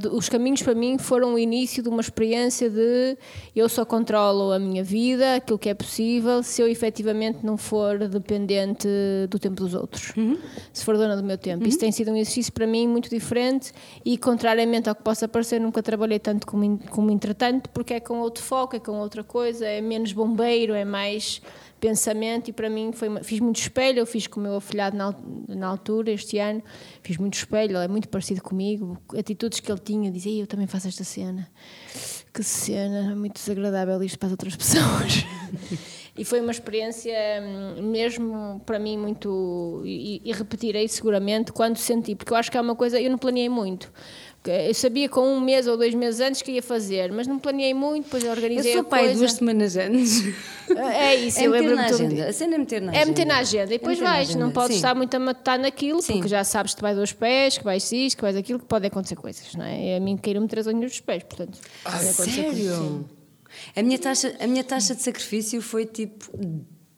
[0.00, 3.16] de- os caminhos para mim foram o início de uma experiência de
[3.54, 7.98] eu só controlo a minha vida aquilo que é possível se eu efetivamente não for
[8.08, 8.88] dependente
[9.28, 10.12] do tempo dos outros.
[10.72, 11.66] Se for dona do meu tempo.
[11.68, 13.72] Isso tem sido um exercício para mim muito diferente
[14.04, 18.18] e contrariamente ao que possa parecer nunca trabalhei tanto como, como entretanto porque é com
[18.18, 21.40] outro foco é com outra coisa é menos bombeiro é mais
[21.80, 25.14] pensamento e para mim foi fiz muito espelho, eu fiz com o meu afilhado na,
[25.60, 26.62] na altura, este ano,
[27.02, 30.46] fiz muito espelho, ele é muito parecido comigo, atitudes que ele tinha, dizia, "Ei, eu
[30.46, 31.48] também faço esta cena.
[32.32, 35.24] Que cena, muito desagradável isto para as outras pessoas.
[36.16, 42.14] e foi uma experiência hum, mesmo para mim muito e, e repetirei seguramente quando senti,
[42.14, 43.92] porque eu acho que é uma coisa, eu não planeei muito.
[44.42, 47.74] Eu sabia com um mês ou dois meses antes que ia fazer, mas não planeei
[47.74, 50.22] muito, depois Eu organizei sou a pai duas semanas antes.
[50.70, 52.14] É isso, É eu lembro-me na todo agenda.
[52.14, 52.28] dia.
[52.28, 53.06] A cena é meter na É agenda.
[53.10, 54.76] meter na agenda e depois É meter na vais, não podes sim.
[54.76, 56.12] estar muito a matar naquilo, Sim.
[56.14, 58.64] porque já sabes que te vai dois pés, que vais isto, que vais aquilo, que
[58.66, 59.96] pode acontecer coisas, não é?
[59.96, 61.58] A mim queiram-me três unhas dos pés, portanto.
[61.98, 62.30] sim.
[62.30, 63.04] Sério?
[63.74, 66.30] A minha, taxa, a minha taxa de sacrifício foi tipo,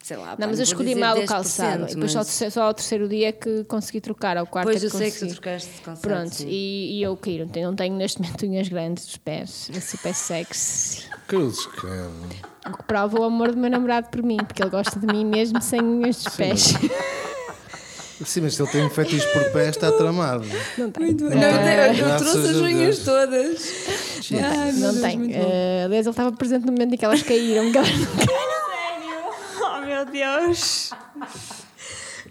[0.02, 0.28] sei lá.
[0.28, 1.84] pá, Não, mas eu escolhi mal o 10%, calçado.
[1.84, 4.46] E depois só, ao mas- terceiro- só ao terceiro dia é que consegui trocar, ao
[4.46, 5.40] quarto Pois é eu que sei que tu consegui.
[5.40, 6.00] trocaste de calçado.
[6.08, 6.46] Pronto, sim.
[6.48, 9.80] e, e eu caí, não tenho, não tenho neste momento unhas grandes dos pés, é
[9.80, 11.04] super sexy.
[11.28, 12.10] Cruzes, cara.
[12.68, 15.24] O que prova o amor do meu namorado por mim, porque ele gosta de mim
[15.24, 16.74] mesmo sem unhas dos pés.
[18.24, 20.44] Sim, mas se ele tem um fetiche por pé, está tramado.
[20.78, 21.06] Não tem.
[21.06, 21.24] Muito.
[21.24, 23.72] Não, eu, tenho- eu trouxe as unhas todas.
[24.30, 25.34] Meu Não Deus, tem.
[25.34, 27.72] Eh, aliás, ele estava presente no momento em que elas caíram.
[27.72, 28.61] que elas não Sério?
[30.02, 30.90] Meu Deus!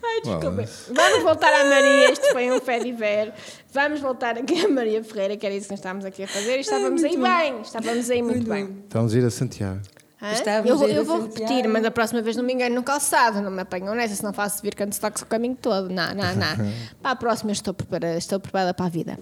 [0.04, 0.66] Ai, desculpa.
[0.94, 2.12] Vamos voltar à Maria.
[2.12, 3.34] Isto foi um fé de ver.
[3.74, 6.58] Vamos voltar aqui à Maria Ferreira, que era isso que nós estávamos aqui a fazer.
[6.58, 7.62] E estávamos aí bem.
[7.62, 8.78] Estávamos aí muito, bem.
[8.84, 9.80] Estamos a ir a Santiago.
[10.22, 10.34] Hã?
[10.34, 11.40] Estávamos Eu, vou- a ir eu a vou Santiago.
[11.50, 13.42] repetir, mas da próxima vez não me engano no calçado.
[13.42, 15.90] Não me apanham nessa, senão faço vir canto o caminho todo.
[15.90, 16.74] Não, não, não.
[17.02, 19.20] para a próxima estou preparada, estou preparada para a vida.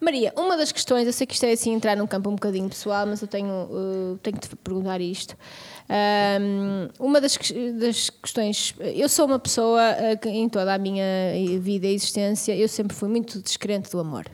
[0.00, 2.68] Maria, uma das questões, eu sei que isto é assim entrar num campo um bocadinho
[2.68, 5.36] pessoal, mas eu tenho, uh, tenho que te perguntar isto.
[5.88, 7.38] Ahm, uma das,
[7.78, 11.04] das questões, eu sou uma pessoa uh, que em toda a minha
[11.60, 14.24] vida e existência, eu sempre fui muito descrente do amor.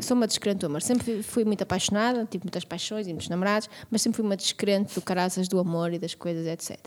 [0.00, 0.80] Sou uma descrente do amor.
[0.80, 4.94] Sempre fui- muito apaixonada, tive muitas paixões e muitos namorados, mas sempre fui uma descrente
[4.94, 6.78] do caraças do amor e das coisas, etc.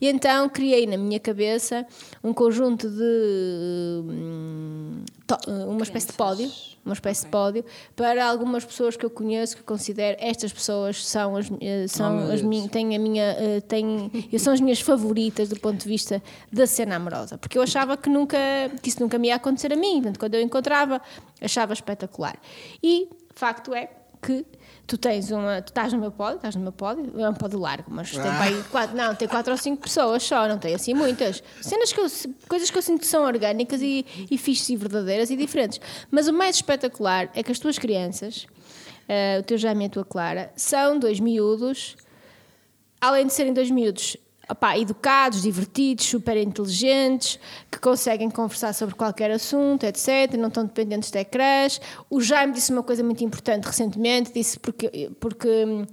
[0.00, 1.86] E então criei na minha cabeça
[2.24, 4.02] um conjunto de.
[4.04, 5.04] hum,
[5.66, 6.50] uma espécie de pódio.
[6.84, 7.64] Uma espécie de pódio
[7.96, 12.18] para algumas pessoas que eu conheço, que eu considero estas pessoas são as, eh, são
[12.18, 15.82] meu as minhas têm a minha eh, têm, eu são as minhas favoritas do ponto
[15.82, 18.36] de vista da cena amorosa porque eu achava que nunca
[18.82, 21.00] que isso nunca me ia acontecer a mim portanto, quando eu encontrava
[21.40, 22.36] achava espetacular.
[22.82, 23.88] E facto é
[24.20, 24.44] que
[24.86, 27.58] tu tens uma tu estás no meu pódio estás no meu pódio é um pódio
[27.58, 30.74] largo mas tem para aí quatro, não tem quatro ou cinco pessoas só não tem
[30.74, 31.42] assim muitas.
[31.60, 32.06] Cenas que eu,
[32.48, 35.80] coisas que eu sinto que são orgânicas e, e fixes e verdadeiras e diferentes.
[36.10, 38.46] Mas o mais espetacular é que as tuas crianças
[39.08, 41.96] eh, o teu Jaime e a tua Clara são dois miúdos
[43.00, 44.16] além de serem dois miúdos
[44.50, 47.38] opá, educados, divertidos, super inteligentes,
[47.70, 51.80] que conseguem conversar sobre qualquer assunto, etc., não estão dependentes de ecrãs.
[52.10, 55.86] O Jaime disse uma coisa muito importante recentemente, disse porque, porque hum,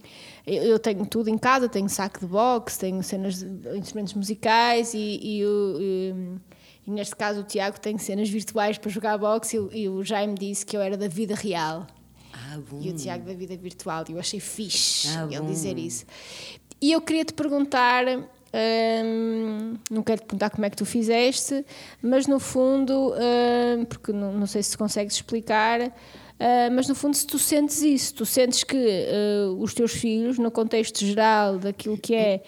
[0.45, 4.97] eu tenho tudo em casa, tenho saco de boxe, tenho cenas de instrumentos musicais e,
[5.21, 6.13] e e,
[6.87, 10.03] e neste caso o Tiago tem cenas virtuais para jogar boxe e, o- e o
[10.03, 11.85] Jaime disse que eu era da vida real.
[12.33, 12.57] Ah.
[12.81, 14.03] E o Tiago da vida virtual.
[14.09, 15.45] E eu achei fixe Ah, ele bom.
[15.45, 16.05] dizer isso.
[16.81, 18.03] E eu queria te perguntar.
[19.89, 21.65] Não quero te perguntar como é que tu fizeste,
[22.01, 23.13] mas no fundo,
[23.87, 25.79] porque não, não sei se consegues explicar,
[26.73, 30.49] mas no fundo, se tu sentes isso, tu sentes que hum, os teus filhos, no
[30.49, 32.41] contexto geral daquilo que é,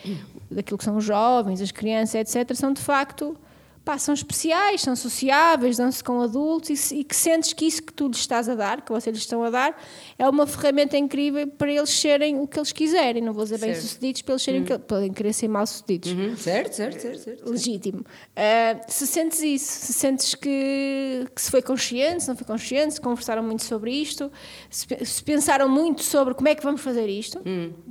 [0.50, 3.38] daquilo que são os jovens, as crianças, etc., são de facto
[3.86, 7.92] pá, são especiais, são sociáveis, dão-se com adultos e, e que sentes que isso que
[7.92, 9.78] tu lhes estás a dar, que vocês lhes estão a dar,
[10.18, 13.22] é uma ferramenta incrível para eles serem o que eles quiserem.
[13.22, 13.82] Não vou dizer bem Certo.
[13.88, 16.12] sucedidos, para eles serem o que podem querer ser mal sucedidos.
[16.12, 17.50] Uhum, Certo, certo, certo, certo.
[17.50, 18.06] Legítimo.
[18.36, 22.94] Ah, se sentes isso, se sentes que, que se foi consciente, se não foi consciente,
[22.94, 24.32] se conversaram muito sobre isto,
[24.70, 27.42] se, se pensaram muito sobre como é que vamos fazer isto,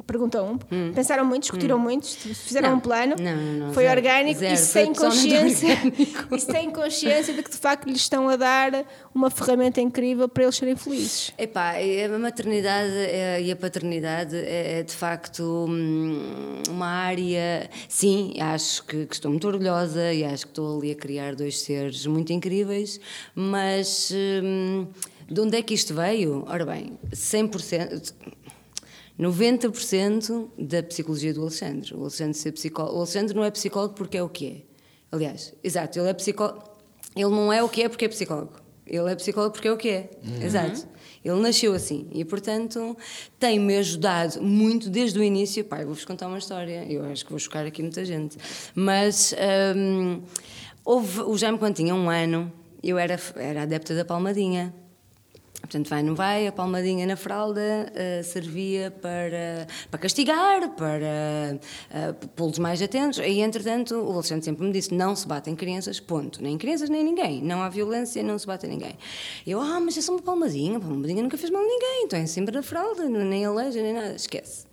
[0.07, 0.59] pergunta um,
[0.95, 2.77] pensaram muito, discutiram muito, se fizeram Não.
[2.77, 4.01] um plano, Não, não, não, foi zero.
[4.01, 4.55] orgânico Zero.
[4.55, 5.82] e Foi sem consciência,
[6.31, 10.45] e sem consciência de que de facto lhes estão a dar uma ferramenta incrível para
[10.45, 11.33] eles serem felizes.
[11.39, 17.69] Epá, a maternidade eh, e a paternidade é, é, de facto hum, uma área.
[17.89, 21.61] Sim, acho que, que estou muito orgulhosa e acho que estou ali a criar dois
[21.61, 23.01] seres muito incríveis,
[23.35, 24.87] mas hum,
[25.29, 26.45] de onde é que isto veio?
[26.49, 28.13] Ora bem, 100%.
[29.19, 31.95] 90% da psicologia do Alexandre.
[31.95, 34.72] O Alexandre, ser psicólogo, o Alexandre não é psicólogo porque é o que é.
[35.13, 36.63] Aliás, exato, ele é psicólogo.
[37.15, 38.55] Ele não é o que é porque é psicólogo.
[38.87, 40.11] Ele é psicólogo porque é o que é.
[40.43, 40.89] Exato.
[41.25, 42.97] Ele nasceu assim e, portanto,
[43.39, 45.65] tem-me ajudado muito desde o início.
[45.65, 46.85] Pai, vou-vos contar uma história.
[46.91, 48.37] Eu acho que vou chocar aqui muita gente.
[48.75, 49.35] Mas
[49.77, 50.23] hum,
[50.85, 52.51] houve, o Jaime, quando tinha um ano,
[52.83, 54.75] eu era, era adepta da palmadinha.
[55.73, 61.59] Portanto, vai, não vai, a palmadinha na fralda eh, servia para, para castigar, para
[61.91, 63.19] eh, pô-los mais atentos.
[63.19, 66.43] E, entretanto, o Alexandre sempre me disse: não se batem crianças, ponto.
[66.43, 67.43] Nem crianças, nem ninguém.
[67.43, 68.99] Não há violência, não se bate a ninguém.
[69.47, 72.19] Eu, ah, mas é só uma palmadinha, a palmadinha nunca fez mal a ninguém, então
[72.19, 74.15] é sempre na fralda, nem aleija, nem nada.
[74.15, 74.67] Esquece.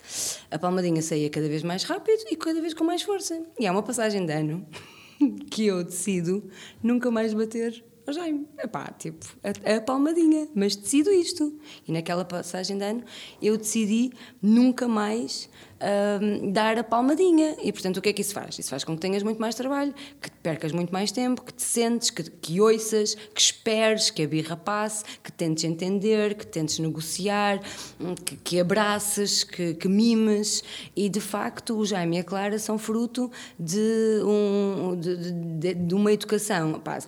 [0.52, 3.42] A palmadinha saía cada vez mais rápido e cada vez com mais força.
[3.58, 4.68] E há uma passagem de ano
[5.50, 6.44] que eu decido
[6.84, 8.48] nunca mais bater ao Jaime.
[8.62, 11.58] Epá, tipo, a, a palmadinha, mas decido isto.
[11.88, 13.04] E naquela passagem de ano
[13.42, 17.56] eu decidi nunca mais ahm, dar a palmadinha.
[17.64, 18.58] E portanto, o que é que isso faz?
[18.60, 21.64] Isso faz com que tenhas muito mais trabalho, que percas muito mais tempo, que te
[21.64, 26.80] sentes, que, que ouças, que esperes, que a birra passe, que tentes entender, que tentes
[26.80, 27.62] negociar,
[28.00, 30.64] hum, que, que abraces, que, que mimes.
[30.96, 35.74] E de facto, o Jaime e a Clara são fruto de, um, de, de- de-
[35.74, 36.80] de uma educação.
[36.80, 37.00] pá,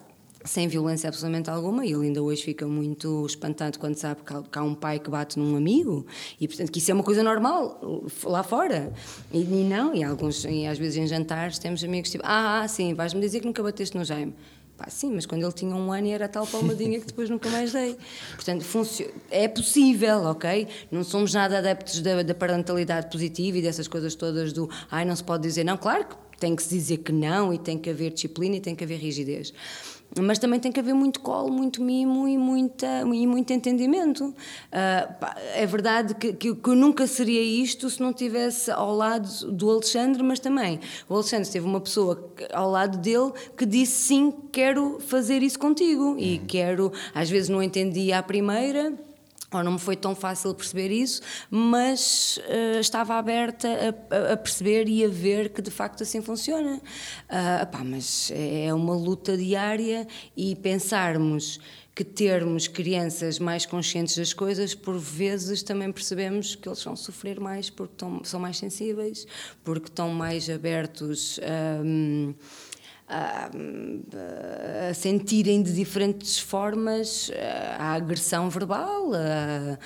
[0.43, 4.63] sem violência absolutamente alguma, e ele ainda hoje fica muito espantado quando sabe que há,
[4.63, 6.05] um pai que bate num amigo,
[6.39, 7.79] e portanto que isso é uma coisa normal
[8.23, 8.91] lá fora.
[9.31, 12.67] E, e não, e, alguns, e às vezes em jantares temos amigos tipo, ah, ah
[12.67, 14.33] sim, vais-me dizer que nunca bateste no Jaime.
[14.81, 17.71] Pá, sim, mas quando ele tinha um ano era tal palmadinha que depois nunca mais
[17.71, 17.95] dei.
[18.33, 18.65] Portanto,
[19.29, 20.67] é possível, ok?
[20.89, 25.15] Não somos nada adeptos da, da parentalidade positiva e dessas coisas todas do ai, não
[25.15, 25.77] se pode dizer não.
[25.77, 28.75] Claro que tem que se dizer que não e tem que haver disciplina e tem
[28.75, 29.53] que haver rigidez.
[30.19, 34.33] Mas também tem que haver muito colo, muito mimo e, muita, e muito entendimento.
[34.71, 38.93] Ah, pá, é verdade que, que, que eu nunca seria isto se não tivesse ao
[38.93, 44.07] lado do Alexandre, mas também o Alexandre teve uma pessoa ao lado dele que disse
[44.07, 48.93] sim, quero fazer isso contigo e quero, às vezes não entendia à primeira.
[49.53, 54.37] Ou não me foi tão fácil perceber isso, mas eh, estava aberta a, a- a
[54.37, 56.81] perceber e a ver que de facto assim funciona.
[57.27, 61.59] Ah, pá, mas é uma luta diária e pensarmos
[61.93, 67.37] que termos crianças mais conscientes das coisas, por vezes também percebemos que eles vão sofrer
[67.37, 69.27] mais porque são mais sensíveis,
[69.65, 71.37] porque estão mais abertos
[71.83, 72.33] hum,
[73.11, 77.29] a, sentirem de diferentes formas
[77.77, 79.13] a agressão verbal.
[79.13, 79.77] a-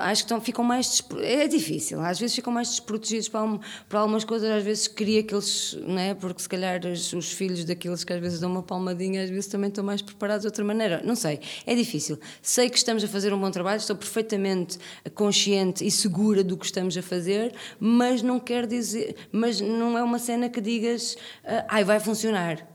[0.00, 1.02] acho que estão, ficam mais.
[1.22, 5.22] É difícil, às vezes ficam mais desprotegidos para, algum- para algumas coisas, às vezes queria
[5.22, 5.76] que eles.
[5.86, 6.14] Não é?
[6.14, 9.46] Porque se calhar os, os filhos daqueles que às vezes dão uma palmadinha, às vezes
[9.46, 11.02] também estão mais preparados de outra maneira.
[11.04, 12.18] Não sei, é difícil.
[12.40, 14.78] Sei que estamos a fazer um bom trabalho, estou perfeitamente
[15.14, 19.16] consciente e segura do que estamos a fazer, mas não quer dizer.
[19.32, 22.69] Mas não é uma cena que digas, ah, ai, vai funcionar.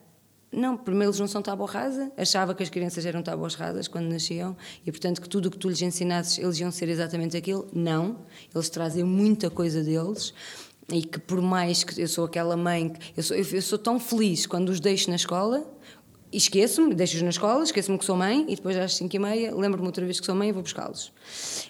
[0.55, 4.05] Não, primeiro eles não são tábua rasa, achava que as crianças eram tábuas rasas quando
[4.07, 7.67] nasciam e, portanto, que tudo o que tu lhes ensinasses eles iam ser exatamente aquilo.
[7.73, 8.19] Não,
[8.53, 10.33] eles trazem muita coisa deles
[10.91, 13.77] e que, por mais que eu sou aquela mãe, que- eu sou, eu, eu sou
[13.77, 15.65] tão feliz quando os deixo na escola.
[16.31, 19.87] Esqueço-me, deixo-os na escola, esqueço-me que sou mãe e depois às 5 e meia lembro-me
[19.87, 21.11] outra vez que sou mãe e vou buscá-los.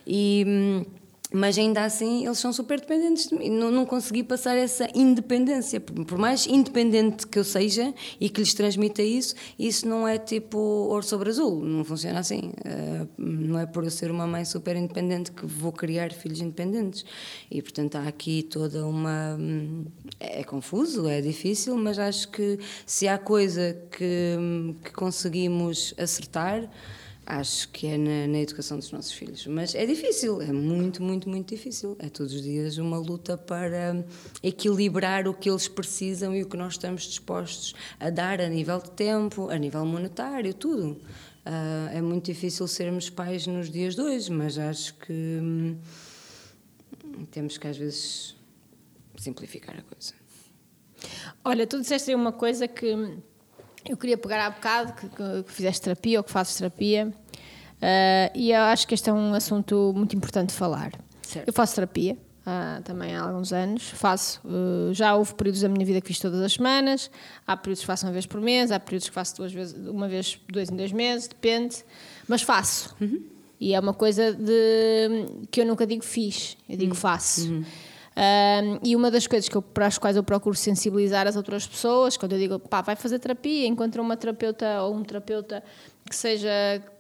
[0.08, 0.86] E, hum,
[1.36, 3.50] mas ainda assim eles são super dependentes de mim.
[3.50, 5.80] Não, não consegui passar essa independência.
[5.80, 10.18] Por por mais independente que eu seja e que lhes transmita isso, isso não é
[10.18, 11.62] tipo ouro sobre azul.
[11.64, 12.54] Não funciona assim.
[12.64, 17.04] Eh, não é por eu ser uma mãe super independente que vou criar filhos independentes.
[17.52, 19.36] E portanto há aqui toda uma.
[19.38, 19.86] hum,
[20.20, 25.94] É, é confuso, é difícil, mas acho que se há coisa que, hum, que conseguimos
[25.98, 26.70] acertar
[27.26, 29.48] Acho que é na, na educação dos nossos filhos.
[29.48, 31.96] Mas é difícil, é muito, muito, muito difícil.
[31.98, 34.06] É todos os dias uma luta para
[34.44, 38.80] equilibrar o que eles precisam e o que nós estamos dispostos a dar a nível
[38.80, 41.02] de tempo, a nível monetário, tudo.
[41.46, 45.78] Ah, é muito difícil sermos pais nos dias de hoje, mas acho que hum,
[47.30, 48.36] temos que às vezes
[49.16, 50.14] simplificar a coisa.
[51.44, 52.96] Olha, tu disseste aí uma coisa que
[53.88, 57.14] eu queria pegar há bocado, que, que- que fizeste terapia ou que fazes terapia,
[57.82, 60.92] ah, e eu acho que este é um assunto muito importante de falar.
[61.22, 61.48] Certo.
[61.48, 65.86] Eu faço terapia há, também há alguns anos, faço, eh, já houve períodos da minha
[65.86, 67.10] vida que fiz todas as semanas,
[67.46, 70.08] há períodos que faço uma vez por mês, há períodos que faço duas vezes, uma
[70.08, 71.78] vez, dois em dois meses, depende,
[72.28, 72.96] mas faço.
[73.60, 77.64] E é uma coisa de, que eu nunca digo fiz, eu digo faço.
[78.18, 81.68] Um, e uma das coisas que eu, para as quais eu procuro sensibilizar as outras
[81.68, 85.62] pessoas, quando eu digo, pá, vai fazer terapia, encontra uma terapeuta ou um terapeuta
[86.10, 86.50] que seja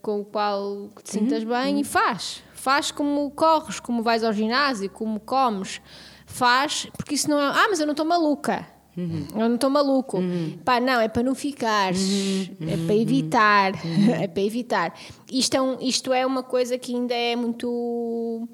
[0.01, 2.43] com o qual te sintas bem e faz.
[2.53, 5.79] Faz como corres, como vais ao ginásio, como comes.
[6.25, 7.45] Faz, porque isso não é.
[7.45, 8.67] Ah, mas eu não estou maluca.
[8.97, 10.17] Eu não estou maluco.
[10.65, 12.49] Pá, não, é para não ficares.
[12.61, 13.71] É para evitar.
[14.21, 14.93] é para evitar.
[15.31, 18.49] Isto é, um- isto é uma coisa que ainda é muito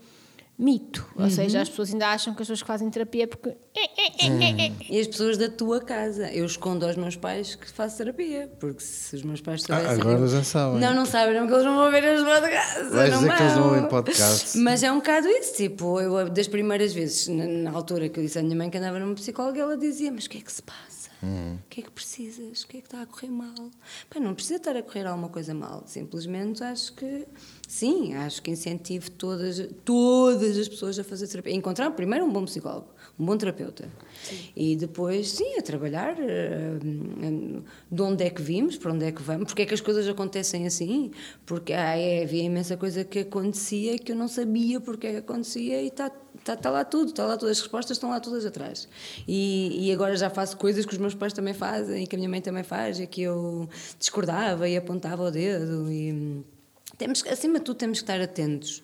[0.61, 1.05] mito.
[1.15, 3.49] Ou seja, as pessoas ainda acham que as pessoas que fazem terapia é porque.
[3.49, 4.71] é.
[4.89, 6.31] E as pessoas da tua casa.
[6.31, 9.99] Eu escondo aos meus pais que faço terapia, porque se os meus pais soubessem.
[10.01, 10.79] agora eu- já sabem.
[10.79, 12.91] Não, não sabem, não, porque eles não vão ver as podcasts.
[12.91, 14.57] Vais dizer que eles não ouvem podcast.
[14.59, 18.23] Mas é um bocado isso, tipo, eu das primeiras vezes, na, na altura que eu
[18.23, 20.51] disse à minha mãe que andava numa psicóloga, ela dizia: Mas o que é que
[20.51, 20.90] se passa?
[21.23, 22.63] O que é que precisas?
[22.63, 23.53] O que é que está a correr mal?
[24.09, 27.27] Pá, não precisa estar a correr alguma coisa mal, simplesmente acho que
[27.67, 31.53] sim, acho que incentivo todas, todas as pessoas a fazer terapia.
[31.53, 32.87] Encontrar primeiro um bom psicólogo,
[33.19, 33.87] um bom terapeuta.
[34.55, 36.79] E depois, sim, a trabalhar eh,
[37.91, 40.07] de onde é que vimos, para onde é que vamos, porque é que as coisas
[40.07, 41.11] acontecem assim,
[41.45, 45.17] porque ah, é, havia imensa coisa que acontecia que eu não sabia porque é que
[45.17, 46.11] acontecia e está
[46.43, 48.87] tá, tá lá tudo, está lá todas as respostas, estão lá todas atrás.
[49.27, 52.19] E, e agora já faço coisas que os meus pais também fazem e que a
[52.19, 53.69] minha mãe também faz e que eu
[53.99, 56.43] discordava e apontava o dedo e
[56.97, 58.83] temos, acima de tudo temos que estar atentos.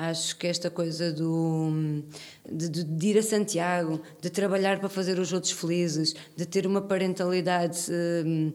[0.00, 2.02] Acho que esta coisa do,
[2.48, 6.68] de, de- de ir a Santiago, de trabalhar para fazer os outros felizes, de ter
[6.68, 7.80] uma parentalidade
[8.24, 8.52] hum,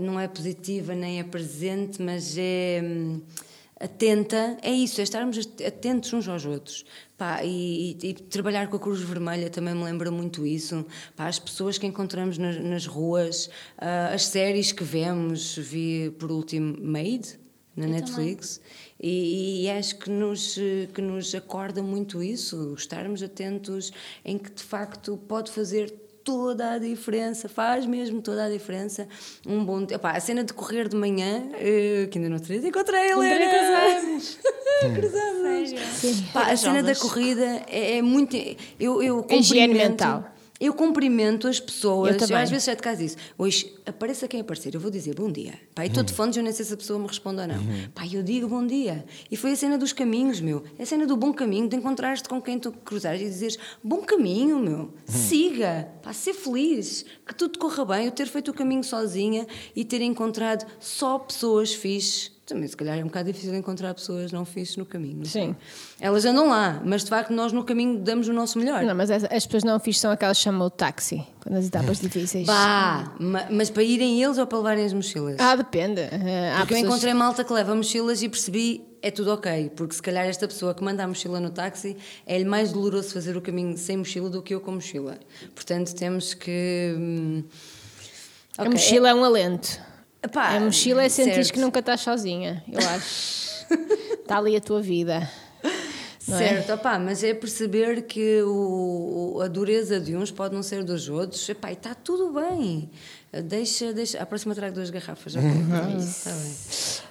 [0.00, 3.20] não é positiva nem é presente, mas é hum,
[3.78, 6.84] atenta, é isso, é estarmos atentos uns aos outros.
[7.16, 10.84] Pá, e, e- e trabalhar com a Cruz Vermelha também me lembra muito isso.
[11.14, 13.48] Pá, as pessoas que encontramos nas, nas ruas,
[13.78, 17.38] ah, as séries que vemos, vi por último Made
[17.76, 18.58] na Netflix
[18.98, 20.56] e, e acho que nos,
[20.94, 23.92] que nos acorda muito isso, estarmos atentos
[24.24, 25.92] em que de facto pode fazer
[26.26, 29.06] toda a diferença, faz mesmo toda a diferença.
[29.46, 33.00] Um bom epá, a cena de correr de manhã, eh, que ainda não te encontrei
[33.00, 34.38] a Helena.
[34.92, 35.80] Cruzamos.
[36.34, 38.36] Pá, a cena da corrida é, é muito.
[38.78, 40.35] Eu, eu Higiene mental.
[40.58, 42.12] Eu cumprimento as pessoas.
[42.12, 42.36] Eu também.
[42.36, 43.16] às vezes sai de casa disso.
[43.36, 45.54] Hoje, apareça quem aparecer, eu vou dizer bom dia.
[45.78, 47.62] E estou de fones, eu nem sei se a pessoa me responde ou não.
[47.94, 49.04] Pá, eu digo bom dia.
[49.30, 50.64] E foi a cena dos caminhos, meu.
[50.78, 53.98] É a cena do bom caminho, de encontrar-te com quem tu cruzares e dizeres bom
[53.98, 54.94] caminho, meu.
[55.06, 55.88] Siga.
[56.02, 57.04] Pá, ser feliz.
[57.26, 58.06] Que tudo corra bem.
[58.06, 62.35] Eu ter feito o caminho sozinha e ter encontrado só pessoas fixes.
[62.46, 65.26] Também, se calhar, é um bocado difícil encontrar pessoas não fixes no caminho.
[65.26, 65.56] Sim.
[66.00, 68.84] Elas andam lá, mas de facto nós no caminho damos o nosso melhor.
[68.84, 71.66] Não, mas as, as pessoas não fixas são aquelas que chamam o táxi, quando as
[71.66, 72.46] etapas difíceis.
[72.46, 75.34] Bah, ma- mas para irem eles ou para levarem as mochilas?
[75.40, 76.02] Ah, depende.
[76.02, 79.96] Há porque eu pessoas- encontrei malta que leva mochilas e percebi é tudo ok, porque
[79.96, 83.40] se calhar esta pessoa que manda a mochila no táxi é-lhe mais doloroso fazer o
[83.42, 85.18] caminho sem mochila do que eu com mochila.
[85.52, 86.94] Portanto, temos que.
[86.96, 87.42] hum,
[88.56, 89.80] A ok, mochila é, um alento.
[90.26, 91.52] É- pá, a mochila é sentir certo.
[91.52, 93.46] que nunca estás sozinha, eu acho.
[94.22, 95.28] Está ali a tua vida.
[96.28, 96.48] não é?
[96.48, 101.08] Certo, opá, mas é perceber que o, a dureza de uns pode não ser dos
[101.08, 101.48] outros.
[101.48, 102.90] Epá, e está tudo bem.
[103.44, 104.20] Deixa, deixa.
[104.22, 105.46] A próxima trago duas garrafas, ok?
[106.00, 106.56] Está bem.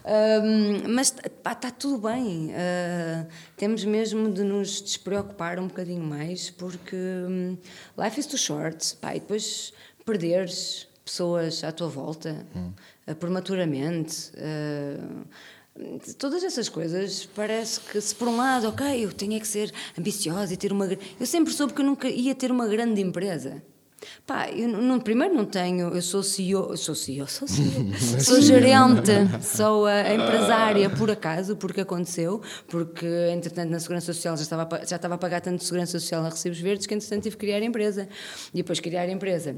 [0.07, 2.51] Ahm, mas está tudo bem.
[2.53, 3.25] Ah,
[3.57, 7.57] temos mesmo de nos despreocupar um bocadinho mais, porque hum,
[7.97, 8.95] life is too short.
[8.97, 9.71] Pá, e depois
[10.05, 12.69] perderes pessoas à tua volta ah,
[13.13, 14.31] prematuramente.
[14.37, 15.25] ah,
[16.17, 19.73] Todas essas coisas, parece que se por um lado, ok, eu tenho é que ser
[19.99, 20.87] ambiciosa e ter uma.
[21.19, 23.61] Eu sempre soube que eu nunca ia ter uma grande empresa.
[24.25, 29.11] Pá, eu não, primeiro não tenho, eu sou CEO, sou CEO, sou CEO, sou gerente,
[29.41, 34.85] sou a empresária por acaso, porque aconteceu, porque entretanto na Segurança Social já estava, a
[34.85, 37.45] já estava a pagar tanto de Segurança Social a recibos verdes que entretanto tive que
[37.45, 38.07] criar a empresa.
[38.53, 39.57] E depois criar a empresa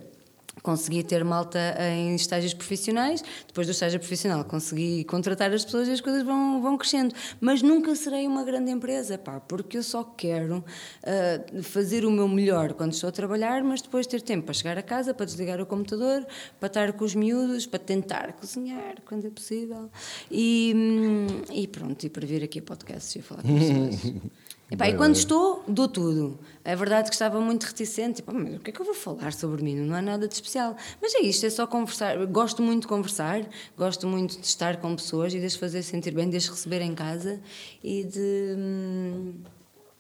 [0.62, 5.92] Consegui ter malta em estágios profissionais, depois do estágio profissional consegui contratar as pessoas e
[5.92, 7.14] as coisas vão, vão crescendo.
[7.40, 10.64] Mas nunca serei uma grande empresa, pá, porque eu só quero
[11.04, 14.78] ah, fazer o meu melhor quando estou a trabalhar, mas depois ter tempo para chegar
[14.78, 16.26] a casa, para desligar o computador,
[16.60, 19.90] para estar com os miúdos, para tentar cozinhar quando é possível.
[20.32, 24.14] E, hum, e pronto, e para vir aqui a podcasts e falar com pessoas.
[24.70, 26.38] Epá, e quando estou, dou tudo.
[26.64, 28.94] É verdade que estava muito reticente, tipo, "Ah, mas o que é que eu vou
[28.94, 29.76] falar sobre mim?
[29.76, 30.76] Não há nada de especial.
[31.02, 32.18] Mas é isto, é só conversar.
[32.26, 33.48] Gosto muito de conversar,
[33.78, 36.82] gosto muito de estar com pessoas e de as fazer sentir bem, de as receber
[36.82, 37.40] em casa
[37.82, 38.56] e de.
[38.58, 39.34] hum,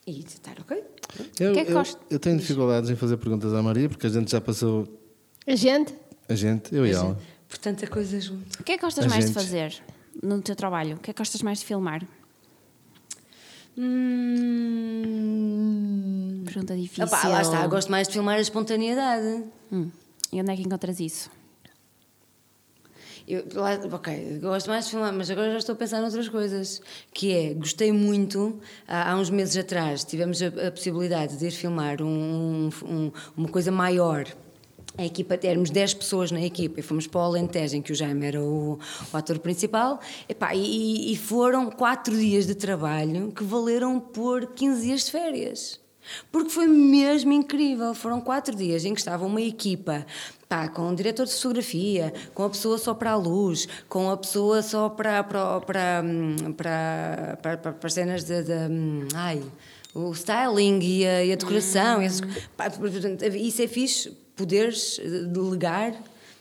[0.05, 0.83] e de estar ok.
[1.39, 1.99] Eu, que é que eu- gosta?
[2.09, 4.85] eu tenho dificuldades em fazer perguntas à Maria, porque a gente já passou,
[5.45, 5.93] A gente?
[6.27, 7.17] a gente, eu e ela.
[7.47, 8.59] Por tanta coisa junto.
[8.59, 9.41] O que é que gostas A mais de gente.
[9.41, 9.81] fazer
[10.21, 10.97] no teu trabalho?
[10.97, 12.05] O que é que gostas mais de filmar?
[15.07, 16.43] Hum...
[16.45, 17.05] Pergunta difícil.
[17.05, 19.43] Opá, lá está, gosto mais de filmar a espontaneidade.
[19.71, 19.89] Hum.
[20.31, 21.29] E onde é que encontras isso?
[23.27, 26.81] Eu, lá- ok, gosto mais de filmar, mas agora já estou a pensar noutras coisas.
[27.13, 31.51] Que é, gostei muito, há, há uns meses atrás, tivemos a, a possibilidade de ir
[31.51, 34.25] filmar um- um- uma coisa maior.
[34.97, 37.95] A equipa, éramos 10 pessoas na equipa e fomos para o Alentejo, em que o
[37.95, 38.79] Jaime era o,
[39.13, 39.99] o ator principal.
[40.27, 45.79] Epá, e, e foram 4 dias de trabalho que valeram por 15 dias de férias.
[46.31, 47.93] Porque foi mesmo incrível.
[47.93, 50.05] Foram quatro dias em que estava uma equipa
[50.47, 54.15] pá, com o diretor de fotografia, com a pessoa só para a luz, com a
[54.15, 58.41] pessoa só para, para, para, hum, para, para, para, para as cenas de.
[58.41, 59.43] de, hum, ai,
[59.93, 61.99] o styling e a, e a decoração.
[62.01, 62.67] essas co- pá,
[63.35, 65.93] isso é fixe, poderes eh, delegar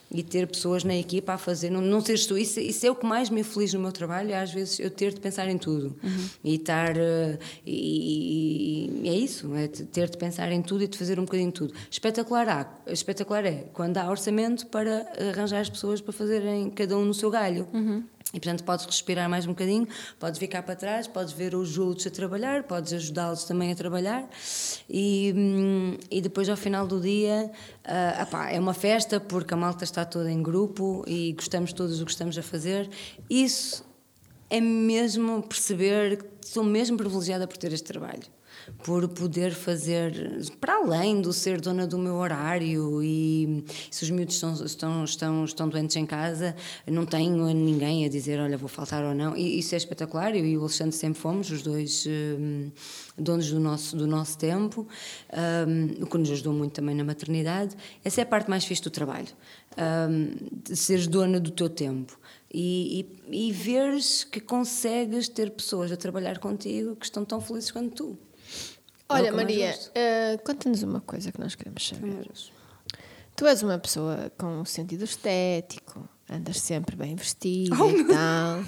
[0.09, 2.37] e ter pessoas na equipa a fazer, não, não seres tu.
[2.37, 4.89] Isso, isso é o que mais me feliz no meu trabalho, é às vezes eu
[4.89, 5.97] ter de pensar em tudo
[6.41, 6.95] e estar.
[6.95, 11.25] eh, E, e é isso, é ter de pensar em tudo e de fazer um
[11.25, 11.73] bocadinho de tudo.
[11.91, 17.03] Espetacular há, espetacular é quando há orçamento para arranjar as pessoas para fazerem cada um
[17.05, 17.67] no seu galho.
[18.33, 19.87] E portanto podes respirar mais um bocadinho,
[20.19, 24.27] podes ficar para trás, podes ver os outros a trabalhar, podes ajudá-los também a trabalhar
[24.89, 27.49] e, hum, e depois ao final do dia
[27.85, 31.99] ah, apá, é uma festa porque a malta está toda em grupo e gostamos todos
[31.99, 32.89] do que estamos a fazer.
[33.29, 33.86] Isso
[34.49, 38.23] é mesmo perceber que sou mesmo privilegiada por ter este trabalho.
[38.83, 44.35] Por poder fazer, para além do ser dona do meu horário e se os miúdos
[44.35, 46.53] estão, estão, estão, estão doentes em casa,
[46.85, 49.37] não tenho ninguém a dizer, olha, vou faltar ou não.
[49.37, 50.35] E isso é espetacular.
[50.35, 52.69] Eu e o Alexandre sempre fomos, os dois hum,
[53.17, 54.85] donos do nosso, do nosso tempo,
[55.67, 57.73] hum, o que nos ajudou muito também na maternidade.
[58.03, 59.29] Essa é a parte mais fixe do trabalho,
[60.63, 62.17] de seres dona do teu tempo
[62.53, 67.71] e, e, e veres que consegues ter pessoas a trabalhar contigo que estão tão felizes
[67.71, 68.17] quanto tu.
[69.09, 72.29] É Olha, Maria, eh, conta-nos uma coisa que nós queremos saber.
[73.35, 78.63] Tu és uma pessoa com um sentido estético, andas sempre bem vestida Oh, e tal.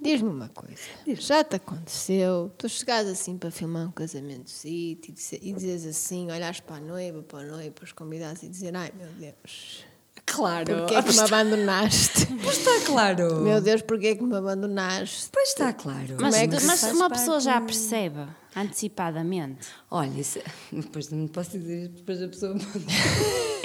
[0.00, 0.82] Diz-me uma coisa.
[1.06, 2.52] Já te aconteceu?
[2.56, 4.98] Tu chegares assim para filmar um casamento e
[5.42, 8.74] e dizes assim, olhares para a noiva, para o noivo, para os convidados e dizer:
[8.76, 9.84] Ai meu Deus,
[10.26, 12.26] Claro, porquê é que me abandonaste?
[12.42, 13.40] Pois está claro.
[13.40, 15.28] meu Deus, porquê é que me abandonaste?
[15.32, 16.16] Pois está claro.
[16.20, 17.20] Mas, é mas uma parte?
[17.20, 19.66] pessoa já percebe antecipadamente.
[19.90, 20.38] Olha, isso,
[20.72, 22.56] depois não posso dizer isto, depois a pessoa.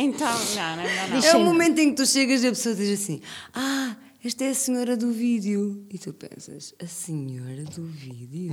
[0.02, 1.20] Então, não, não, não.
[1.20, 1.28] não.
[1.28, 3.22] É o momento em que tu chegas e a pessoa diz assim:
[3.54, 5.86] Ah, esta é a senhora do vídeo.
[5.90, 8.50] E tu pensas: A senhora do vídeo?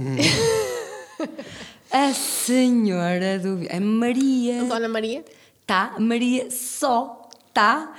[1.93, 3.73] a senhora do vídeo.
[3.73, 4.65] É Maria.
[4.65, 5.25] Dona Maria?
[5.65, 7.26] Tá, Maria só
[7.57, 7.95] tá.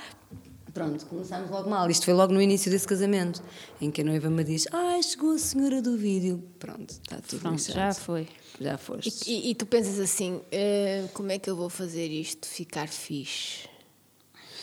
[0.72, 1.90] Pronto, começámos logo mal.
[1.90, 3.42] Isto foi logo no início desse casamento,
[3.80, 6.40] em que a noiva me diz: Ai, chegou a senhora do vídeo.
[6.60, 8.28] Pronto, está tudo Pronto, já foi.
[8.60, 9.28] Já foste.
[9.28, 13.68] E, e tu pensas assim: eh, como é que eu vou fazer isto ficar fixe?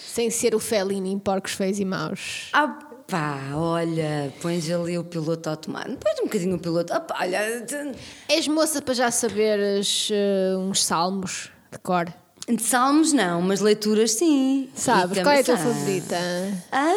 [0.08, 2.50] Sem ser o Fellini em porcos feios e maus.
[2.54, 5.98] Ah pá, olha, pões ali o piloto automático.
[5.98, 6.94] Pões um bocadinho o piloto.
[6.94, 7.66] Ah pá, olha.
[8.30, 12.06] És moça para já saberes eh, uns salmos de cor.
[12.48, 14.70] De salmos não, mas leituras sim.
[14.76, 15.18] Sabes?
[15.24, 16.16] Qual é a tua favorita?
[16.72, 16.94] Ah?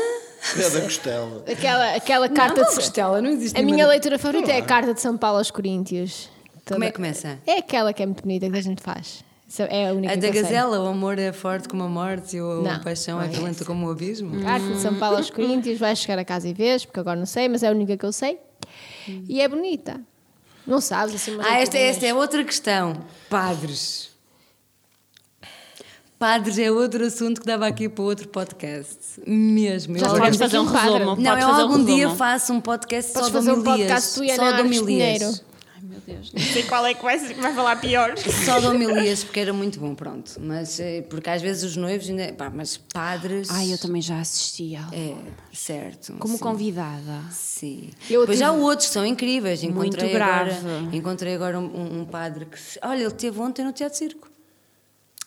[0.58, 1.44] É da costela.
[1.50, 2.74] Aquela, aquela carta não, de.
[2.76, 5.50] Costela, não existe A minha nenhuma- leitura favorita é a carta de São Paulo aos
[5.50, 6.28] Coríntios.
[6.66, 7.38] Como é Toda- que começa?
[7.46, 9.24] É aquela que é muito bonita que a gente faz.
[9.70, 10.42] É a única A que da eu sei.
[10.42, 13.28] gazela, o amor é forte como a morte e o- Não, a paixão é é
[13.28, 14.42] violenta como o abismo.
[14.42, 17.24] Carta de São Paulo aos Coríntios, vais chegar a casa e vês, porque agora não
[17.26, 18.38] sei, mas é a única que eu sei.
[19.26, 19.98] E é bonita.
[20.66, 21.96] Não sabes assim umas Ah, esta, leiturinhas.
[21.96, 22.92] esta é outra questão.
[23.30, 24.07] Padres.
[26.18, 28.98] Padres é outro assunto que dava aqui para outro podcast.
[29.26, 29.96] Mesmo.
[29.98, 31.16] Já Eu- tivemos Podes fazer um um resumo.
[31.16, 33.88] Não, podes eu um algum dia faço um podcast Podes só fazer de um podcast
[33.88, 34.14] homilias.
[34.14, 34.84] tu e a só Ana de homilias.
[34.86, 35.48] Pinheiro.
[35.76, 38.14] Ai meu Deus, não sei qual é que vai, falar pior.
[38.44, 40.32] Só de homilias, porque era muito bom, pronto.
[40.40, 42.32] Mas, eh, porque às vezes os noivos ainda.
[42.32, 43.48] Pá, mas padres.
[43.52, 44.80] Ai, eu também já assistia.
[44.92, 45.14] É,
[45.52, 46.14] certo.
[46.18, 46.40] Como sim.
[46.40, 47.22] convidada.
[47.30, 47.90] Sim.
[48.10, 49.62] Eu Depois já tive- outros que são incríveis.
[49.62, 50.50] Muito Encontrei grave.
[50.50, 52.58] Agora, encontrei agora um, um padre que.
[52.82, 54.28] Olha, ele teve ontem no Teatro Circo.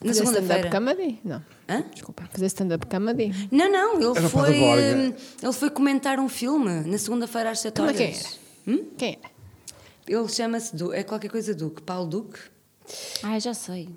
[0.04, 0.70] Na Fazer stand-up segunda-feira.
[0.70, 1.20] comedy?
[1.24, 1.44] Não.
[1.68, 1.84] Hã?
[1.92, 2.24] Desculpa.
[2.30, 3.48] Fazer stand-up comedy?
[3.50, 4.60] Não, não, ele Era foi.
[4.60, 8.38] Hum, Ele foi comentar um filme na segunda-feira às 7 Como é horas.
[8.64, 8.82] que era?
[8.98, 9.32] Quem era?
[10.06, 10.74] Ele chama-se.
[10.76, 11.80] Du- É qualquer coisa Duque.
[11.82, 12.38] Paulo Duque.
[13.22, 13.88] Ai, já sei.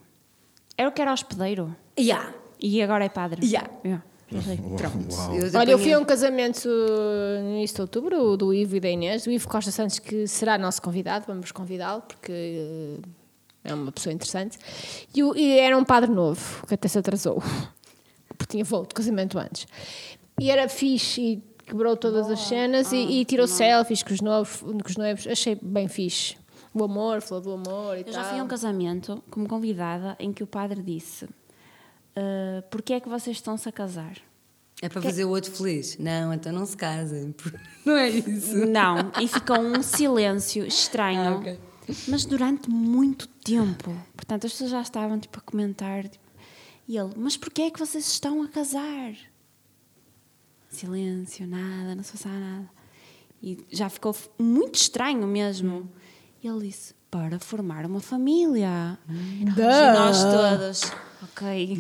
[0.77, 1.75] Era o que era hospedeiro.
[1.99, 2.33] Yeah.
[2.59, 3.45] E agora é padre.
[3.45, 3.69] Ya.
[3.83, 4.57] Ya, já sei.
[4.57, 5.13] Pronto.
[5.15, 5.31] Uau.
[5.59, 9.23] Olha, eu fui a um casamento no início de outubro do Ivo e da Inês,
[9.23, 13.09] do Ivo Costa Santos, que será nosso convidado, vamos convidá-lo, porque uh,
[13.65, 14.57] é uma pessoa interessante.
[15.13, 17.41] E, o- e era um padre novo, que até se atrasou,
[18.37, 19.67] porque tinha voo de casamento antes.
[20.39, 24.59] E era fixe e quebrou todas as cenas e, e tirou selfies com os, novos,
[24.61, 25.25] com os noivos.
[25.27, 26.35] Achei bem fixe.
[26.73, 28.13] O amor, falou do amor e Eu tal.
[28.15, 31.25] já fui a um casamento como convidada em que o padre disse:
[32.15, 34.17] "Ah, Porquê é que vocês estão-se a casar?
[34.81, 35.97] É para fazer o outro feliz.
[35.97, 37.33] Não, então não se casem.
[37.85, 38.57] Não é isso.
[38.65, 41.59] Não, e ficou um silêncio estranho, Ah, ok.
[42.07, 43.95] Mas durante muito tempo.
[44.15, 46.03] Portanto, as pessoas já estavam tipo, a comentar.
[46.07, 46.23] tipo,
[46.87, 49.13] e ele, mas porquê é que vocês estão a casar?
[50.69, 52.69] Silêncio, nada, não se passava nada.
[53.41, 55.89] E já ficou muito estranho mesmo.
[56.43, 58.97] E ele disse, para formar uma família.
[59.09, 60.91] E nós- e nós todos,
[61.23, 61.77] ok.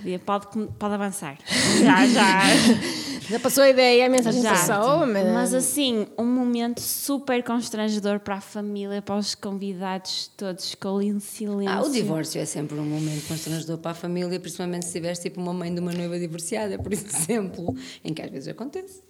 [0.00, 0.46] Podia- Pode,
[0.78, 1.36] pode avançar.
[1.82, 2.40] Já, já.
[3.30, 4.50] Já passou a ideia, a mensagem Já.
[4.50, 10.74] passou, mas, Mas assim, um momento super constrangedor para a família, para os convidados todos,
[10.84, 11.68] ali em silêncio.
[11.72, 15.40] Ah, o divórcio é sempre um momento constrangedor para a família, principalmente se tiveres tipo
[15.40, 17.72] uma mãe de uma noiva divorciada, por exemplo,
[18.04, 19.00] em que às vezes acontece.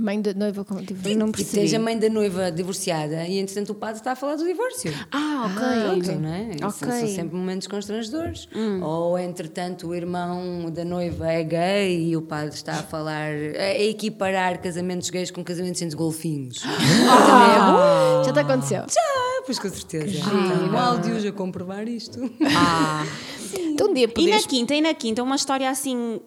[0.00, 1.56] Mãe da noiva como tipo, não E percebi.
[1.62, 4.92] tens a mãe da noiva divorciada e entretanto o padre está a falar do divórcio.
[5.12, 6.04] Ah, ok.
[6.04, 6.56] Pronto, não é?
[6.58, 6.98] São- Ok.
[7.00, 8.48] São sempre momentos constrangedores.
[8.82, 13.78] Ou, entretanto, o irmão da noiva é gay e o padre está a falar, a
[13.78, 16.58] equiparar casamentos gays com casamentos entre golfinhos.
[17.12, 18.22] Ah.
[18.24, 18.82] Já te aconteceu?
[18.82, 20.20] Ah, pois com certeza.
[20.30, 22.18] Tenho áudios a comprovar isto.
[22.56, 23.04] Ah.
[23.52, 26.20] Então um dia E na quinta, e na quinta, uma história assim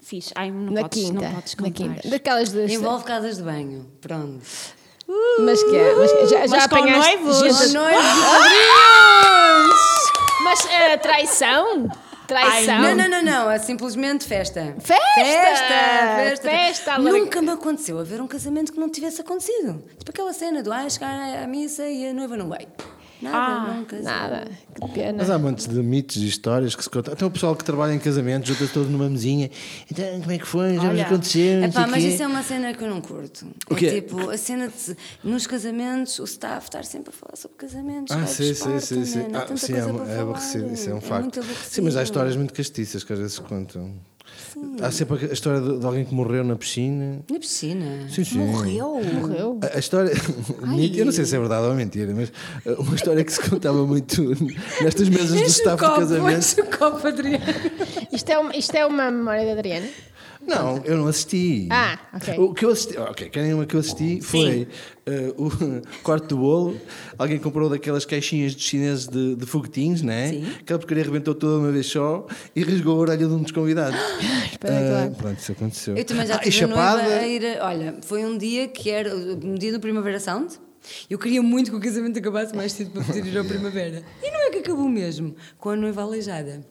[0.00, 0.32] fixe.
[0.34, 3.86] Ai, não na podes, quinta, não podes na quinta, daquelas das Envolve casas de banho.
[4.00, 4.40] Pronto.
[5.40, 7.38] mas que é, mas que- já, já Mas com apanhaste noivos?
[7.58, 8.00] gente- noivos
[10.44, 11.88] mas eh, traição?
[12.26, 12.78] Traição?
[12.80, 13.50] Não, não, não, não.
[13.50, 14.74] É simplesmente festa.
[14.78, 15.02] Festa!
[15.16, 15.64] Festa!
[16.16, 16.50] Festa!
[16.50, 19.82] Festa, Nunca me aconteceu haver um casamento que não tivesse acontecido.
[19.98, 22.68] Tipo aquela cena do ah, chegar à missa e a noiva não veio.
[23.22, 23.36] Nada,
[23.70, 24.00] Ah, nunca.
[24.00, 25.18] Nada, que pena.
[25.18, 27.12] Mas há montes de mitos e histórias que se contam.
[27.12, 29.50] Até o pessoal que trabalha em casamentos junta-se todo numa mesinha.
[29.90, 30.76] Então, como é que foi?
[30.76, 31.60] Já Olha, aconteceu?
[31.60, 32.08] Não Epá, mas quê.
[32.08, 33.46] isso é uma cena que eu não curto.
[33.70, 33.90] O é quê?
[34.00, 38.16] tipo, a cena de nos casamentos, o staff estar sempre a falar sobre casamentos.
[38.16, 39.20] Ah, sim, sim, sim, sim.
[39.34, 41.22] há Ah, tanta sim, é, coisa para é falar, aborrecido, isso é um é facto.
[41.22, 41.70] muito aborrecido.
[41.74, 43.94] sim, mas há histórias muito castiças que às vezes se contam.
[44.82, 47.20] Há sempre a história de, de alguém que morreu na piscina.
[47.30, 48.08] Na piscina.
[48.08, 48.38] Sim, sim.
[48.38, 49.00] Morreu?
[49.14, 49.60] Morreu.
[49.62, 50.12] A, a história,
[50.66, 52.30] mito, eu não sei se é verdade ou mentira, mas
[52.64, 54.22] uh, uma história que se contava muito
[54.82, 56.52] nestas mesas do staff de copo, casamentos.
[56.52, 57.44] enche o copo, Adriano.
[58.12, 59.86] Isto é, uma, isto é uma memória da Adriana?
[60.46, 61.68] Não, eu não assisti.
[61.70, 62.38] Ah, ok.
[62.38, 64.66] O que eu assisti, ok, quem uma que eu assisti foi
[65.06, 65.50] uh, o
[66.02, 66.76] corte do bolo.
[67.18, 70.28] Alguém comprou daquelas caixinhas dos chineses de, de foguetinhos, né?
[70.30, 70.46] Sim.
[70.60, 72.26] Aquela porcaria arrebentou toda uma vez só
[72.56, 73.98] e rasgou a orelha de um dos convidados.
[74.50, 75.08] Espetacular.
[75.08, 75.96] Uh, pronto, isso aconteceu.
[75.96, 77.14] Eu também já ah, tive a noiva chapada.
[77.16, 77.46] a ir.
[77.58, 80.54] a- Olha, foi um dia que era um dia do Primavera Sound.
[81.10, 84.02] Eu queria muito que o casamento acabasse mais cedo para poder ir ao Primavera.
[84.22, 86.64] E não é que acabou mesmo, com a noiva aleijada.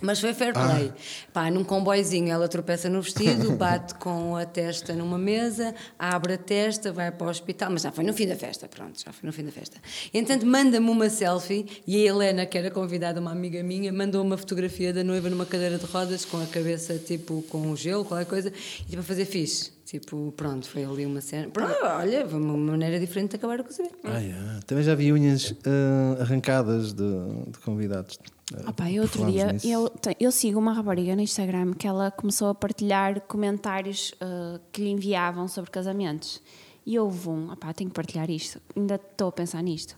[0.00, 0.92] Mas foi fair play.
[1.32, 6.38] Pá, num comboizinho ela tropeça no vestido, bate com a testa numa mesa, abre a
[6.38, 9.26] testa, vai para o hospital, mas já foi no fim da festa, pronto, já foi
[9.26, 9.76] no fim da festa.
[10.12, 14.36] Entanto, manda-me uma selfie e a Helena, que era convidada, uma amiga minha, mandou uma
[14.36, 18.52] fotografia da noiva numa cadeira de rodas, com a cabeça tipo com gelo, qualquer coisa,
[18.80, 19.73] e tipo a fazer fixe.
[19.84, 21.50] Tipo, pronto, foi ali uma cena.
[21.50, 23.98] Pronto, olha, uma maneira diferente de acabar o casamento.
[24.02, 24.60] Ah, yeah.
[24.66, 27.04] Também já vi unhas uh, arrancadas de,
[27.48, 28.18] de convidados.
[28.50, 29.66] Uh, Opa, eu outro dia, nisso.
[29.68, 34.82] eu, eu sigo uma rapariga no Instagram que ela começou a partilhar comentários ah, que
[34.82, 36.40] lhe enviavam sobre casamentos.
[36.86, 39.96] E houve um, opá, tenho que partilhar isto, ainda estou a pensar nisto.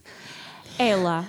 [0.79, 1.27] Ela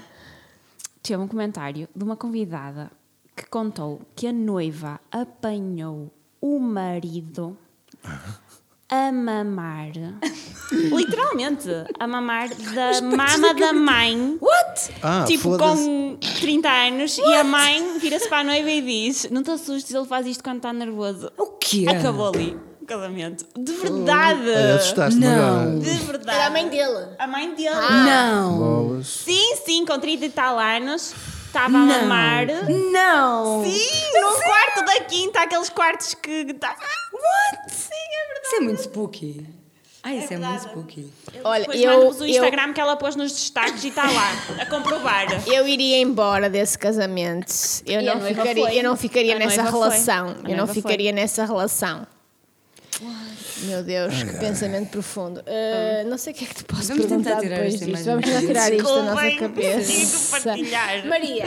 [1.01, 2.91] teve um comentário de uma convidada
[3.35, 7.57] que contou que a noiva apanhou o marido
[8.89, 9.91] a mamar,
[10.71, 11.67] literalmente,
[11.99, 14.37] a mamar da mama da mãe.
[14.41, 14.91] What?
[15.03, 19.43] Ah, Tipo, com 30 anos, e a mãe vira-se para a noiva e diz: Não
[19.43, 21.29] te assustes, ele faz isto quando está nervoso.
[21.37, 21.85] O quê?
[21.89, 22.57] Acabou ali.
[22.87, 23.45] casamento.
[23.57, 24.49] De verdade.
[24.55, 25.79] Ai, assustaste-me Não.
[25.79, 26.37] De verdade.
[26.37, 27.07] Era a mãe dele.
[27.19, 27.75] A mãe dele.
[28.05, 28.57] Não!
[28.57, 29.07] Bolas.
[29.07, 31.13] Sim, sim, com 30 e tal anos.
[31.47, 32.45] Estava a mamar.
[32.91, 33.63] Não!
[33.63, 36.53] Sim, no quarto da quinta, aqueles quartos que.
[36.53, 36.69] Tá...
[36.69, 37.73] What?
[37.73, 38.45] Sim, é verdade.
[38.45, 39.47] Isso é muito spooky.
[40.03, 40.69] Ai, isso é, muito verdade.
[40.69, 41.13] spooky.
[41.43, 44.31] Olha, Depois eu, mando-vos o eu, Instagram que ela pôs nos destaques e está lá,
[44.61, 45.25] a comprovar.
[45.47, 47.51] eu iria embora desse casamento.
[47.85, 50.35] Eu, não ficaria, eu não ficaria A nessa relação.
[50.47, 52.05] Eu não ficaria nessa relação.
[53.63, 55.39] Meu Deus, que pensamento profundo.
[55.41, 58.05] Uh, não sei o que é que te posso Vamos tentar perguntar depois disto.
[58.05, 60.47] Vamos tentar tirar isto da nossa cabeça.
[61.07, 61.45] Maria.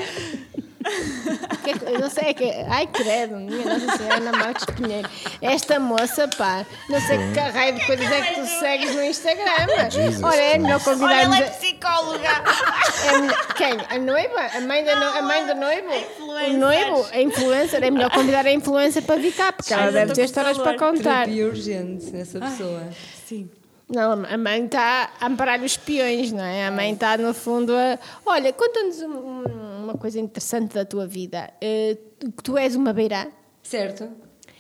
[1.65, 2.51] Que é não sei, é que.
[2.69, 5.09] Ai, credo, minha Nossa Senhora Ana Marques Pinheiro.
[5.43, 9.91] Esta moça, pá, não sei que raio de coisas é que tu segues no Instagram.
[9.91, 11.37] Jesus Olha, é melhor Olha, convidarmos.
[11.37, 12.29] ela é psicóloga.
[12.29, 13.73] é quem?
[13.89, 14.41] A noiva?
[14.57, 15.89] A mãe, da no- a mãe do noivo?
[16.21, 17.07] O noivo?
[17.13, 17.83] A influencer?
[17.85, 20.77] É melhor convidar a influencer para vir cá, porque ela Ai, deve ter histórias para
[20.79, 21.25] contar.
[21.27, 22.89] Terapia urgente nessa pessoa.
[23.27, 23.51] Sim.
[23.93, 26.67] Não, a mãe está a amparar os espiões, não é?
[26.67, 27.99] A mãe está, no fundo, a.
[28.25, 31.51] Olha, conta-nos um- um- uma coisa interessante da tua vida.
[31.61, 31.97] Eh,
[32.43, 33.27] tu- és uma beirã,
[33.63, 34.09] Certo?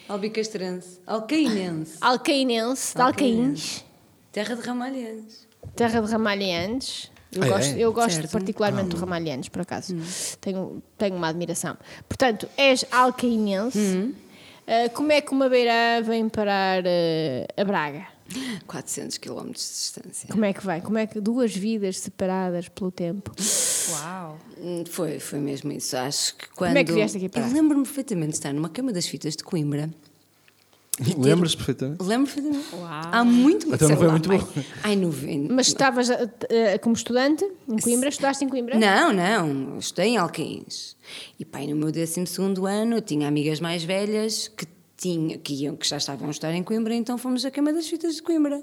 [0.08, 1.00] Albicastrense.
[1.06, 1.96] Alcainense.
[2.02, 3.84] alcainense, de Alcaíns,
[4.32, 5.46] Terra de Ramalhães.
[5.76, 7.10] terra de Ramalhantes.
[7.32, 7.48] Eu Ah, é?
[7.50, 8.32] gosto, eu gosto Certo.
[8.32, 9.94] particularmente do Ramalhantes, por acaso.
[10.40, 11.76] Tenho, tenho uma admiração.
[12.08, 14.12] Portanto, és alcainense.
[14.66, 18.06] Eh, como é que uma beirã vem parar eh, a Braga?
[18.66, 20.28] 400 km de distância.
[20.30, 20.80] Como é que vai?
[20.80, 23.32] Como é que duas vidas separadas pelo tempo?
[23.90, 24.38] Uau.
[24.58, 25.96] Hum, Foi, foi mesmo isso.
[25.96, 26.76] Acho que quando.
[26.76, 27.48] é que vieste aqui parar?
[27.48, 29.90] Eu lembro-me perfeitamente de estar numa cama das fitas de Coimbra.
[31.16, 32.02] Lembras perfeitamente?
[32.02, 32.74] Lembro perfeitamente.
[32.74, 33.02] Uau.
[33.10, 34.48] Há muito Então não foi lá, muito bom.
[34.82, 35.52] Ai, 90.
[35.52, 38.08] Mas estavas eh, como estudante em Coimbra?
[38.10, 38.78] Estudaste em Coimbra?
[38.78, 40.96] Não, não, estudei em Alcaíns.
[41.38, 42.22] E pai, no meu 12
[42.68, 44.66] ano, eu tinha amigas mais velhas que,
[45.00, 47.88] tinha, que, iam, que já estavam a estudar em Coimbra, então fomos à Cama das
[47.88, 48.62] Fitas de Coimbra.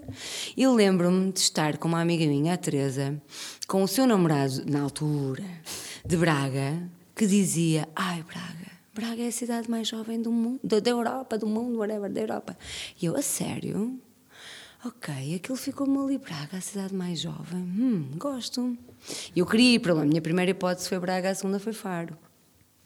[0.55, 3.19] E lembro-me de estar com uma amiga minha, a Teresa,
[3.67, 5.43] com o seu namorado, na altura,
[6.05, 6.79] de Braga,
[7.15, 8.67] que dizia: Ai, Braga.
[8.93, 12.21] Braga é a cidade mais jovem do mundo, da, da Europa, do mundo, whatever, da
[12.21, 12.57] Europa.
[13.01, 13.99] E eu, a sério?
[14.85, 17.61] Ok, aquilo ficou-me ali, Braga, a cidade mais jovem.
[17.61, 18.77] Hum, gosto.
[19.35, 20.03] Eu queria ir para lá.
[20.03, 22.15] A minha primeira hipótese foi Braga, a segunda foi Faro.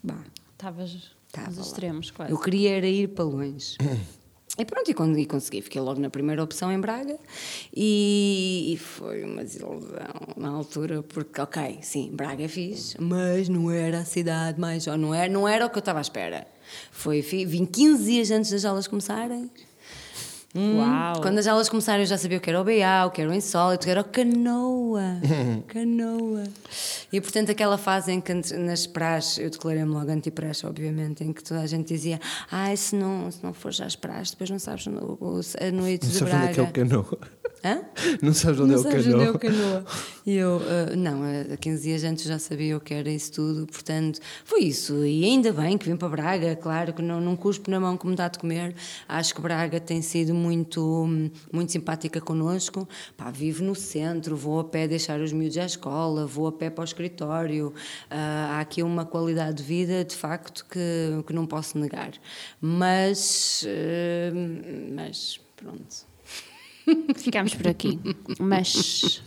[0.02, 0.24] Bah,
[0.54, 1.64] Estavas Tava nos lá.
[1.64, 2.32] extremos, quase.
[2.32, 3.78] eu queria era ir para longe.
[4.58, 5.62] E pronto, e, quando, consegui.
[5.62, 7.18] Fiquei logo na primeira opção em Braga
[7.74, 9.90] e, e foi uma desilusão
[10.36, 14.86] na altura, porque, ok, sim, Braga é fixe, mas não era a cidade mais.
[14.88, 16.46] Ou não, era, não era o que eu estava à espera.
[16.92, 19.50] Foi, vim 15 dias antes das aulas começarem.
[20.54, 21.22] Hum, Uau.
[21.22, 23.30] Quando as aulas começaram, eu já sabia o que era o BA, o que era
[23.30, 25.02] o insólito, o que era o canoa.
[25.68, 26.44] canoa.
[27.12, 31.42] E portanto, aquela fase em que nas praxes, eu declarei-me logo anti-praxe, obviamente, em que
[31.44, 32.20] toda a gente dizia:
[32.52, 36.06] Ai, se não, se não fores às praxes, depois não sabes o- o- a noite
[36.06, 36.72] Não de sabes onde é que é o Braga.
[36.90, 37.18] canoa?
[37.64, 37.80] Hã?
[38.24, 39.86] Não sabes onde Não é o sabes onde é o canoa.
[40.26, 41.22] E eu, ah, não,
[41.54, 45.06] há 15 dias antes já sabia o que era isso tudo, portanto, foi isso.
[45.06, 48.16] E ainda bem que vim para Braga, claro que não, não cuspo na mão como
[48.16, 48.74] dá de comer.
[49.08, 51.08] Acho que Braga tem sido muito,
[51.52, 52.88] muito simpática connosco.
[53.16, 56.70] Pá, vivo no centro, vou a pé deixar os miúdos à escola, vou a pé
[56.70, 57.74] para o escritório.
[58.10, 62.12] Ah, há aqui uma qualidade de vida, de facto, que, que não posso negar.
[62.60, 64.34] Mas, ah,
[64.96, 66.11] mas pronto.
[67.18, 68.00] Ficámos por aqui.
[68.40, 69.22] Mas.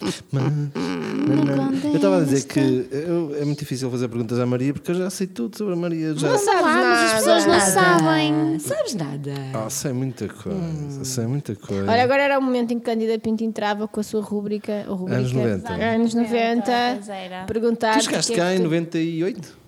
[1.84, 2.58] Eu estava a dizer que
[2.90, 5.76] eu- é muito difícil fazer perguntas à Maria porque eu já sei tudo sobre a
[5.76, 6.14] Maria.
[6.14, 7.14] Já Não sabes Lá, mas as nada.
[7.16, 8.34] pessoas não sabem.
[8.34, 9.32] Ah, Sabes nada?
[9.54, 11.90] Ah, sei muita coisa, sei muita coisa.
[11.90, 14.90] Olha, agora era o momento em que Cândida Pinto entrava com a sua rúbrica, a
[14.92, 15.72] rúbrica Anos 90.
[15.72, 16.62] anos 90,
[16.96, 17.44] Pois era.
[17.44, 17.98] perguntar.
[17.98, 19.63] tu chegaste é cá em tu- 98?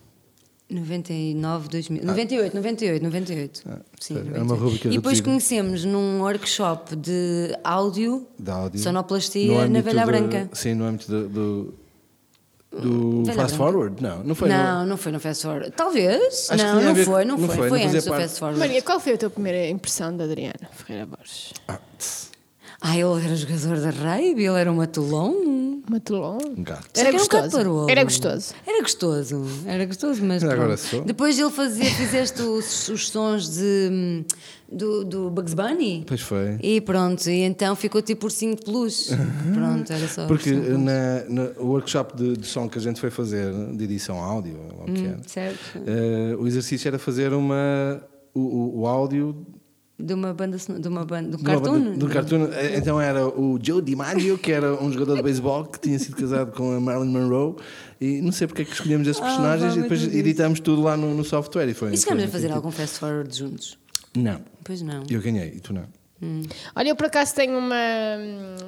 [0.68, 2.04] 99, 2000.
[2.04, 3.62] 98, 98, 98.
[4.00, 4.42] Sim, era 98.
[4.44, 8.80] uma rúbrica E depois conhecemos num workshop de áudio, De áudio.
[8.80, 10.50] sonoplastia No na Velha do- Branca.
[10.52, 11.28] Sim, no âmbito do.
[11.28, 11.74] do,
[12.80, 13.72] do Velha Fast Branca.
[13.72, 14.02] Forward?
[14.02, 14.48] Não, não foi.
[14.48, 15.70] não, no- não foi no Fast Forward.
[15.76, 16.48] Talvez.
[16.50, 17.56] Acho não, não ver- foi, não, não foi.
[17.56, 18.10] foi, Foi, não antes do.
[18.12, 18.58] Fast Forward.
[18.58, 21.52] Maria, qual foi a tua primeira impressão da Adriana Ferreira Borges?
[21.68, 22.15] Ah, tss,
[22.88, 25.82] Ah, ele era jogador da Rave, ele era um matulão.
[25.88, 26.38] Matulon?
[26.58, 26.88] um gato.
[26.96, 27.42] Era um gostoso.
[27.50, 27.88] caparolo.
[27.90, 28.54] Era gostoso.
[28.66, 31.02] Era gostoso, era gostoso, mas Agora sou.
[31.04, 34.24] Depois ele fazia, fizeste os, os sons de,
[34.70, 36.04] do, do Bugs Bunny.
[36.06, 36.58] Pois foi.
[36.60, 39.10] E pronto, e então ficou tipo ursinho de peluche.
[39.54, 40.26] Pronto, era só.
[40.26, 44.18] Porque na, na- o workshop de, de som que a gente foi fazer, de edição
[44.18, 45.58] áudio, o Hum, era, certo.
[45.86, 48.02] eh, o exercício era fazer uma,
[48.34, 49.36] o, o, o áudio
[49.98, 51.72] De uma banda, de uma banda, de um cartoon.
[51.72, 52.44] banda- de um cartoon.
[52.52, 56.16] Eh, Então era o Joe DiMaggio, que era um jogador de beisebol que tinha sido
[56.16, 57.54] casado com a Marilyn Monroe.
[57.98, 60.82] E não sei porque é que escolhemos esses Ah, personagens vá, e depois editamos tudo
[60.82, 61.66] lá no, no software.
[61.70, 63.78] E, foi, E chegámos foi a fazer algum fast forward juntos?
[64.14, 65.02] Não, Pois não.
[65.08, 65.84] eu ganhei e tu não.
[66.74, 67.76] Olha, eu por acaso tenho uma,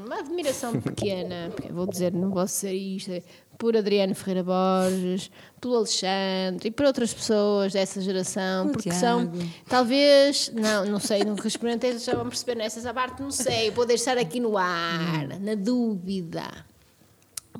[0.07, 3.23] uma admiração pequena, porque vou dizer, não posso dizer isto, é
[3.59, 5.31] por Adriano Ferreira Borges,
[5.61, 9.51] pelo Alexandre e por outras pessoas dessa geração, O porque são, Tiago.
[9.69, 14.17] talvez, não, não sei, nunca experimentei, já vão perceber nessa parte, não sei, vou deixar
[14.17, 16.45] aqui no ar, na dúvida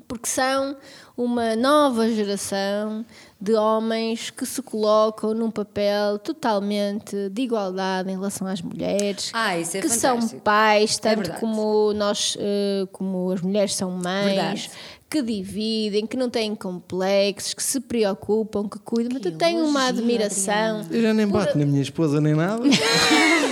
[0.07, 0.75] porque são
[1.15, 3.05] uma nova geração
[3.39, 9.55] de homens que se colocam num papel totalmente de igualdade em relação às mulheres, Ah,
[9.59, 10.41] isso é que são fantástico.
[10.41, 11.39] pais, tanto verdade.
[11.39, 14.71] como nós, eh, como as mulheres são mães, Verdade.
[15.09, 19.13] Que dividem, que não têm complexos, que se preocupam, que cuidam.
[19.13, 20.85] Mas eu tenho uma admiração.
[20.91, 22.63] Eu já nem bato na minha esposa nem nada.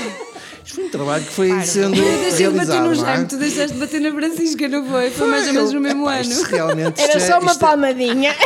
[0.67, 2.95] Isto foi um trabalho que foi sendo Eu deixei de bater no não é?
[2.95, 5.09] Jaime, tu deixaste de bater na Francisca, não foi?
[5.11, 6.21] Foi mais ou menos no mesmo ano.
[6.21, 8.35] Isto realmente Era é- só uma isto é- palmadinha.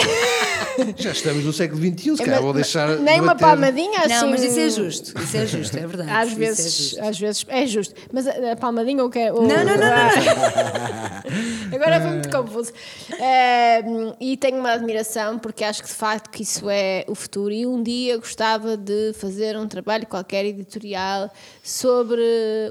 [0.97, 2.95] Já estamos no século XXI, se calhar vou deixar.
[2.95, 3.41] de Nem uma bater.
[3.41, 4.09] palmadinha assim.
[4.09, 6.09] Não, mas isso é justo, isso é justo, é verdade.
[6.11, 7.03] Às isso vezes, é justo.
[7.09, 7.95] às vezes é justo.
[8.13, 9.34] Mas a, a palmadinha ou quer.
[9.34, 9.82] Ou, Não, não, não, não,
[11.76, 12.72] Agora foi muito confuso.
[13.19, 13.82] Eh,
[14.19, 17.51] e tenho uma admiração porque acho que de facto que isso é o futuro.
[17.51, 21.32] E um dia gostava de fazer um trabalho qualquer editorial
[21.63, 22.11] sobre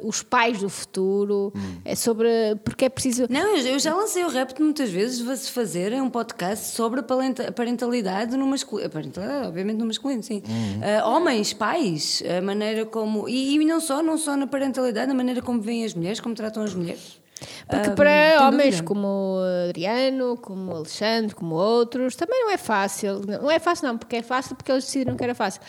[0.02, 1.52] os pais do futuro.
[1.84, 2.28] É sobre.
[2.64, 3.26] Porque é preciso.
[3.28, 8.36] Não, eu já lancei o repto muitas vezes, vai-se fazer um podcast sobre a parentalidade
[8.36, 8.90] no masculino.
[8.90, 10.42] Parentalidade, obviamente, no masculino, sim.
[10.82, 13.28] Ah, homens, pais, a maneira como.
[13.28, 16.34] E, e não só, não só na parentalidade, a maneira como veem as mulheres, como
[16.34, 17.20] tratam as mulheres.
[17.66, 18.82] Porque Ah, para homens dúvida.
[18.82, 19.38] como
[19.70, 23.22] Adriano, como Alexandre, como outros, também não é fácil.
[23.26, 25.62] Não é fácil, não, porque é fácil porque eles decidiram que era fácil.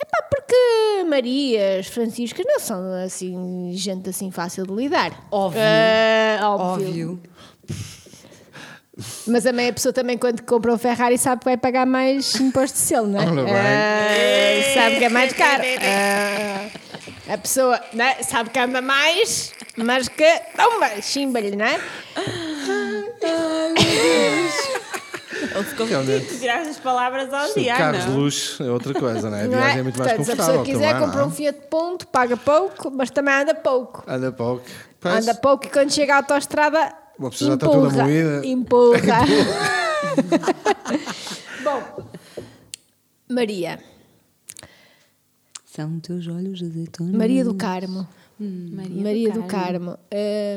[0.00, 5.26] É pá, porque Marias, Franciscas não são assim, gente assim fácil de lidar.
[5.30, 5.60] Óbvio.
[5.60, 6.88] É, óbvio.
[6.88, 7.22] Óbvio.
[9.28, 12.76] Mas a meia pessoa também, quando compra um Ferrari, sabe que vai pagar mais imposto
[12.76, 14.70] de selo, não é?
[14.70, 15.62] Ah, sabe que é mais caro.
[15.80, 20.40] Ah, a pessoa né, sabe que anda mais, mas que.
[20.56, 21.80] Toma, chimba-lhe, não é?
[25.58, 26.38] Ele ficou Realmente.
[26.38, 28.18] tiraste as palavras ao dia, Carros de não?
[28.18, 29.40] luxo é outra coisa, não é?
[29.42, 30.62] A Não viagem é muito mais Portanto, se a confortável.
[30.64, 31.34] pessoa quiser, também, compra não um é?
[31.34, 34.04] Fiat Ponto, paga pouco, mas também anda pouco.
[34.06, 34.64] Anda pouco.
[35.00, 35.14] Pois.
[35.14, 38.02] Anda pouco e quando chega à autostrada, Uma pessoa já está toda empurra.
[38.04, 38.46] moída.
[38.46, 39.18] Empurra.
[41.64, 41.82] Bom,
[43.28, 43.78] Maria.
[45.66, 47.14] São teus olhos azeitonas.
[47.14, 48.06] Maria do Carmo.
[48.40, 49.98] Maria, Maria do Carmo.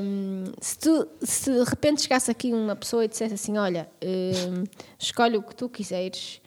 [0.04, 4.64] Hum, se, tu, se de repente chegasse aqui uma pessoa e dissesse assim: Olha, hum,
[5.00, 6.42] escolhe o que tu quiseres,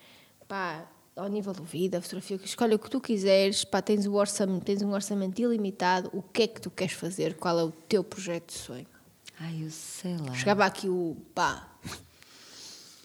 [0.47, 4.64] pá, ao nível do vida, fotografia, escolhe o que tu quiseres, pá, tens, o orçamento,
[4.64, 7.35] tens um orçamento ilimitado, o que é que tu queres fazer?
[7.35, 8.87] Qual é o teu projeto de sonho?
[9.41, 10.35] Ai, eu sei lá.
[10.35, 11.74] Chegava aqui o pá,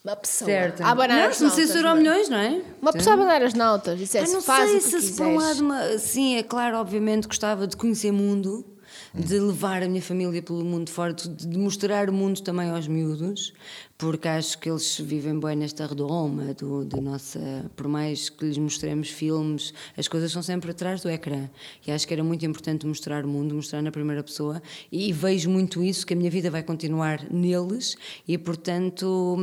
[0.04, 0.82] uma pessoa Certo.
[0.82, 1.50] a abanar Não, as se não
[1.94, 2.00] não é?
[2.00, 2.62] milhões, não é?
[2.82, 5.28] Uma pessoa a abanar as notas, Ah, dissesse: não Faz sei o que se, por
[5.28, 8.66] um lado, uma- sim, é claro, obviamente gostava de conhecer mundo,
[9.14, 13.54] de levar a minha família pelo mundo fora, de, mostrar o mundo também aos miúdos,
[13.98, 17.40] porque acho que eles vivem bem nesta redoma do, da nossa.
[17.76, 21.50] Por mais que lhes mostremos filmes, as coisas são sempre atrás do ecrã.
[21.86, 25.50] E acho que era muito importante mostrar o mundo, mostrar na primeira pessoa, e, vejo
[25.50, 27.98] muito isso, que a minha vida vai continuar neles,
[28.28, 29.38] e portanto.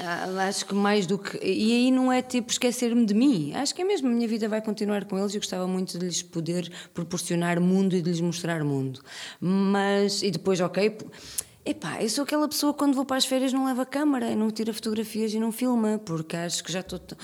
[0.00, 1.38] Ah, Acho que mais do que.
[1.42, 3.52] E aí não é tipo esquecer-me de mim.
[3.54, 4.08] Acho que é mesmo.
[4.08, 7.60] A minha vida vai continuar com eles e eu gostava muito de lhes poder proporcionar
[7.60, 9.00] mundo e de lhes mostrar mundo.
[9.40, 10.22] Mas.
[10.22, 10.96] E depois, ok.
[11.62, 14.34] Epá, eu sou aquela pessoa que quando vou para as férias não leva câmara, e
[14.34, 16.98] não tira fotografias e não filma, porque acho que já estou.
[16.98, 17.14] t-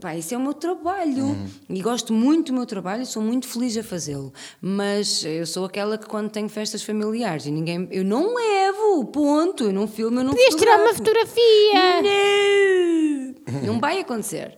[0.00, 1.36] Pá, isso é o meu trabalho.
[1.68, 4.32] E gosto muito do meu trabalho e sou muito feliz a fazê-lo.
[4.60, 7.88] Mas eu sou aquela que quando tenho festas familiares e ninguém.
[7.90, 9.64] Eu não levo, ponto.
[9.64, 12.02] Eu não filmo, eu não Podias tirar uma fotografia.
[12.02, 13.34] Não!
[13.66, 14.56] Não vai acontecer.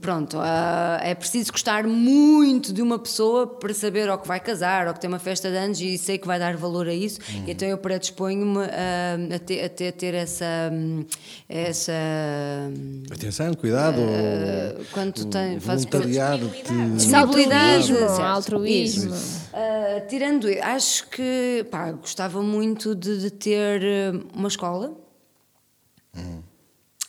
[0.00, 4.88] Pronto, ah, é preciso gostar muito de uma pessoa para saber ou que vai casar
[4.88, 7.20] ou que tem uma festa de anos e sei que vai dar valor a isso.
[7.28, 7.44] Uhum.
[7.46, 10.72] E então eu predisponho-me a, a, ter, a ter- ter essa.
[11.46, 11.92] essa
[13.12, 14.00] Atenção, cuidado.
[14.00, 15.84] ah, quando tu tens, fazes.
[15.84, 16.44] Disponibilidade,
[18.22, 19.14] Altruísmo.
[19.52, 23.82] Ah, tirando, acho que pá, gostava muito de, de ter
[24.34, 24.94] uma escola.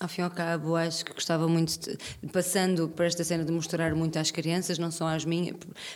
[0.06, 1.98] Ao fim e ao cabo, acho que gostava muito, de,
[2.32, 5.56] passando por esta cena de mostrar muito às crianças, não só às minhas,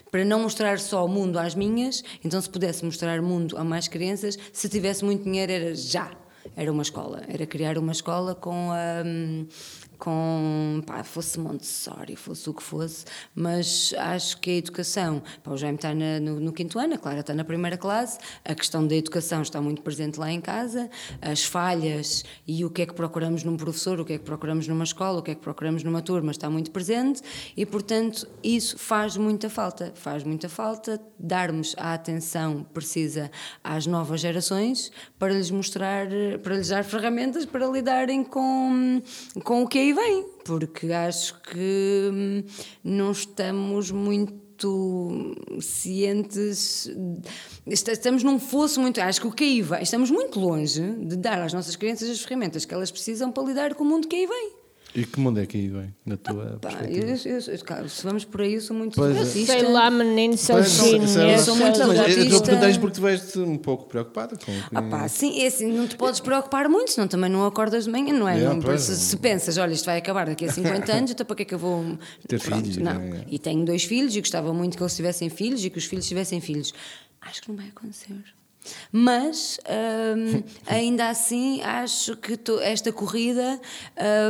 [0.10, 3.64] para não mostrar só o mundo às minhas, então se pudesse mostrar o mundo a
[3.64, 6.10] mais crianças, se tivesse muito dinheiro era já,
[6.56, 8.70] era uma escola, era criar uma escola com,
[9.06, 9.46] hum,
[10.00, 15.58] com, pá, fosse Montessori, fosse o que fosse, mas acho que a educação, pá, o
[15.58, 18.88] Jaime está na- no, no quinto ano, a Clara está na primeira classe, a questão
[18.88, 20.90] da educação está muito presente lá em casa,
[21.22, 24.68] as falhas e o que é que procuramos num professor, o que é que procuramos
[24.68, 27.22] numa escola, o que é que procuramos numa turma está muito presente
[27.56, 29.92] e, portanto, isso faz muita falta.
[29.96, 33.30] Faz muita falta darmos a atenção precisa
[33.64, 36.08] às novas gerações para lhes mostrar,
[36.42, 39.02] para lhes dar ferramentas para lidarem com,
[39.44, 42.44] com o que vem, porque acho que hum,
[42.84, 44.40] não estamos muito
[45.62, 46.90] cientes,
[47.66, 51.16] est- estamos num fosso muito, acho que o que aí vem, estamos muito longe de
[51.16, 54.16] dar às nossas crianças as ferramentas que elas precisam para lidar com o mundo que
[54.16, 54.59] aí vem.
[54.96, 57.06] E que mundo é que aí vem, na tua Pá, perspectiva?
[57.06, 59.20] eu, eu- eu- se vamos por aí, eu sou muito Pois é.
[59.20, 59.54] racista.
[59.54, 60.64] Sei lá, menino, isso é- eu
[61.40, 64.52] sou muito Não, mas eu a perguntar isto porque tu vais um pouco preocupada com.
[64.74, 67.92] Ah pá, sim, é assim, não te podes preocupar muito, senão também não acordas de
[67.92, 68.40] manhã, não é?
[68.42, 68.82] É, Não- pois.
[68.82, 71.46] se, se pensas, olha, isto vai acabar daqui a 50 anos, então para que é
[71.46, 71.98] que eu vou.
[72.28, 72.94] Ter filhos, Não.
[72.96, 73.26] não é?
[73.30, 76.08] E tenho dois filhos e gostava muito que eles tivessem filhos e que os filhos
[76.08, 76.74] tivessem filhos.
[77.22, 78.16] Acho que não vai acontecer.
[78.92, 79.60] Mas
[80.16, 83.60] hum, ainda assim acho que to- esta corrida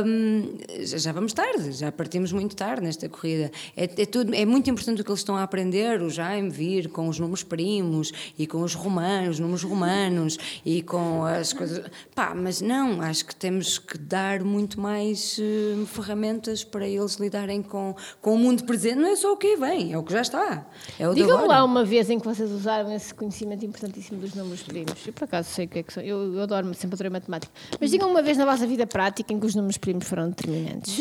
[0.06, 3.50] hum, já, vamos tarde, já partimos muito tarde nesta corrida.
[3.76, 6.88] É, é tudo, é muito importante o que eles estão a aprender, o Jaime vir
[6.90, 11.84] com os números primos e com os romanos, números romanos e com as coisas.
[12.14, 17.62] Pá, mas não, acho que temos que dar muito mais hum, ferramentas para eles lidarem
[17.62, 18.96] com, com o mundo presente.
[18.96, 20.66] Não é só o que vem, é o que já está.
[20.98, 25.06] É Digam lá uma vez em que vocês usaram esse conhecimento importantíssimo dos números primos.
[25.06, 26.02] Eu, por acaso, sei o que é que são.
[26.02, 27.52] Eu, eu adoro sempre adorei matemática.
[27.80, 30.98] Mas digam uma vez na vossa vida prática em que os números primos foram determinantes.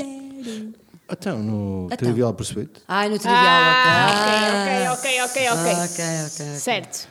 [1.11, 1.97] Então, no Então.
[1.97, 2.69] Trivial Pursuit?
[2.88, 5.71] Ai, no trivial, Ah, ok, ok, ok, ok, ok.
[5.73, 6.59] Ah, ok, ok, ok.
[6.59, 7.07] Certo.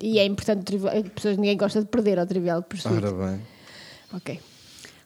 [0.00, 0.76] E é importante,
[1.14, 2.94] pessoas, ninguém gosta de perder ao trivial pursuit.
[2.94, 3.40] Ora bem.
[4.12, 4.40] Ok.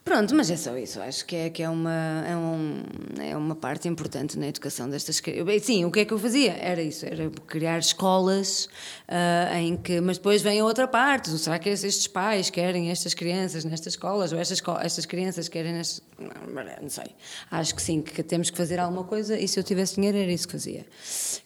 [0.09, 1.03] Pronto, mas é só isso.
[1.03, 2.83] Acho que é, que é, uma, é, um,
[3.21, 5.65] é uma parte importante na educação destas crianças.
[5.65, 6.53] Sim, o que é que eu fazia?
[6.53, 8.71] Era isso, era criar escolas
[9.07, 10.01] ah, em que.
[10.01, 11.29] Mas depois vem a outra parte.
[11.39, 14.33] Será que estes pais querem estas crianças nestas escolas?
[14.33, 16.03] Ou estas, estas crianças querem nestas.
[16.19, 17.15] Não, não sei.
[17.51, 20.33] Acho que sim, que temos que fazer alguma coisa e se eu tivesse dinheiro era
[20.33, 20.87] isso que fazia.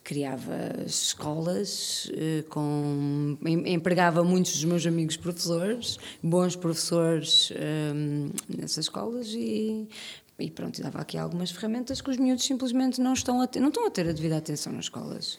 [0.05, 0.55] Criava
[0.87, 7.53] escolas, eh, com, em- empregava muitos dos meus amigos professores, bons professores
[7.95, 8.31] hum,
[8.61, 9.89] nessas escolas e,
[10.39, 13.69] e pronto, dava aqui algumas ferramentas que os miúdos simplesmente não estão a ter, não
[13.69, 15.39] estão a ter a devida atenção nas escolas.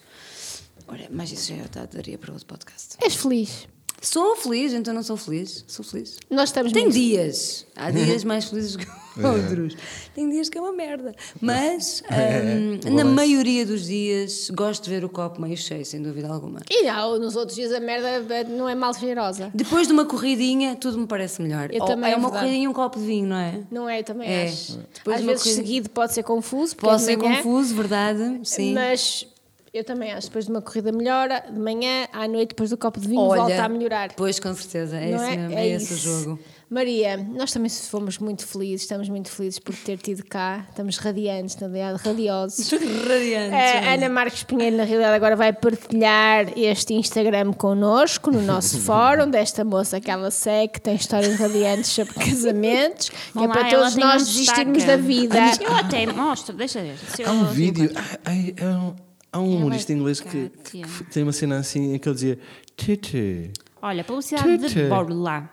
[0.88, 2.98] Ora, mas isso já tá- daria para outro podcast.
[3.02, 3.68] És feliz.
[4.04, 5.64] Sou feliz, então não sou feliz.
[5.66, 6.18] Sou feliz.
[6.30, 7.66] Nós estamos Tem muito- dias.
[7.74, 8.86] Há dias mais felizes que
[9.24, 9.78] outros.
[10.14, 11.16] Tem dias que é uma merda.
[11.40, 13.16] Mas, hum, na balanço.
[13.16, 16.60] maioria dos dias, gosto de ver o copo meio cheio, sem dúvida alguma.
[16.70, 19.50] E não, nos outros dias a merda não é mal cheirosa.
[19.54, 21.70] Depois de uma corridinha, tudo me parece melhor.
[21.72, 22.44] Eu Ou também, é é uma verdade.
[22.46, 23.60] corridinha e um copo de vinho, não é?
[23.72, 24.00] Não é?
[24.00, 24.44] Eu também É.
[24.48, 24.80] acho.
[24.94, 26.76] Depois Às vezes seguido pode ser confuso.
[26.76, 28.42] Pode é ser manhã, confuso, verdade?
[28.44, 28.74] Sim.
[28.74, 29.26] Mas
[29.74, 30.28] eu também acho.
[30.28, 33.42] Depois de uma corrida melhora, de manhã, à noite, depois do copo de vinho, Olha,
[33.42, 34.14] volta a melhorar.
[34.16, 34.98] Pois, com certeza.
[34.98, 35.38] É, esse, é?
[35.38, 36.04] mesmo, é é esse o isso.
[36.24, 36.40] jogo.
[36.70, 41.56] Maria, nós também fomos muito felizes, estamos muito felizes por ter tido cá, estamos radiantes,
[41.58, 42.70] na realidade, radiosos.
[42.72, 43.54] Radiante.
[43.56, 49.30] A Ana Marques Pinheiro, na realidade, agora vai partilhar este Instagram connosco, no nosso fórum,
[49.30, 53.70] desta moça que ela segue, que tem histórias radiantes sobre casamentos, que é Olá, para
[53.70, 55.38] ela todos nós desistirmos da vida.
[55.62, 56.96] Eu até mostro, deixa ver.
[57.24, 57.92] Há um vídeo.
[57.96, 58.96] há- há um,
[59.34, 60.86] há um humorista inglês que, que- Kátia.
[60.86, 62.40] que tem uma cena assim em que ele dizia
[62.78, 63.52] Titi.
[63.82, 65.50] Olha, publicidade de Borla.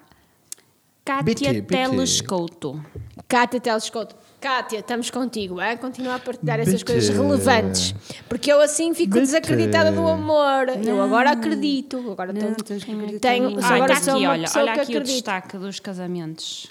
[1.04, 1.62] Kátia.
[1.62, 2.80] Telescouto.
[3.26, 4.14] Cátia Telescoto.
[4.40, 5.76] Cátia, estamos contigo, é?
[5.76, 7.94] Continua a partilhar essas coisas relevantes.
[8.28, 9.26] Porque eu assim fico Bitte.
[9.26, 10.68] desacreditada do amor.
[10.86, 11.98] Eu agora acredito.
[12.12, 13.58] Agora Não, tenho, tenho.
[13.62, 15.00] Ah, agora está sou aqui, olha, olha aqui o acredita.
[15.04, 16.68] destaque dos casamentos.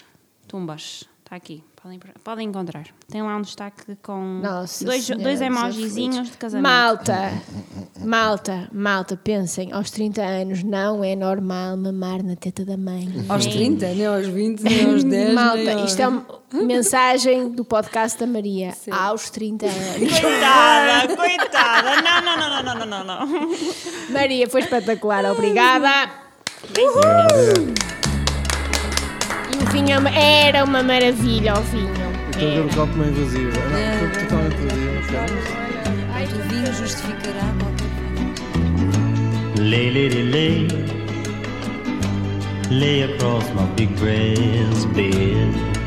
[0.48, 1.62] Tumbas, está aqui.
[1.82, 2.84] Podem, podem encontrar.
[3.10, 6.70] Tem lá um destaque com Nossa dois, Senhora dois emojizinhos de casamento.
[6.70, 7.32] Malta,
[8.04, 13.08] malta, malta, pensem, aos 30 anos não é normal mamar na teta da mãe.
[13.30, 15.34] Aos 30, nem aos 20, nem aos 10.
[15.34, 15.90] Malta, aos...
[15.90, 18.74] isto é uma mensagem do podcast da Maria.
[18.90, 20.20] Aos 30 anos.
[20.20, 22.02] Coitada, coitada.
[22.02, 23.50] Não, não, não, não, não, não, não, não.
[24.10, 26.10] Maria, foi espetacular, obrigada.
[26.62, 27.99] O
[29.72, 31.90] vinho é era uma maravilha, o vinho.
[32.30, 33.50] Estou a ver o copo meio vazio.
[33.56, 33.60] Ah,
[34.02, 34.80] Não, totalmente vazio.
[36.32, 39.62] O vinho justificará qualquer coisa.
[39.62, 40.68] Lay, lady, lay.
[42.70, 45.79] Lay across my big brass bed.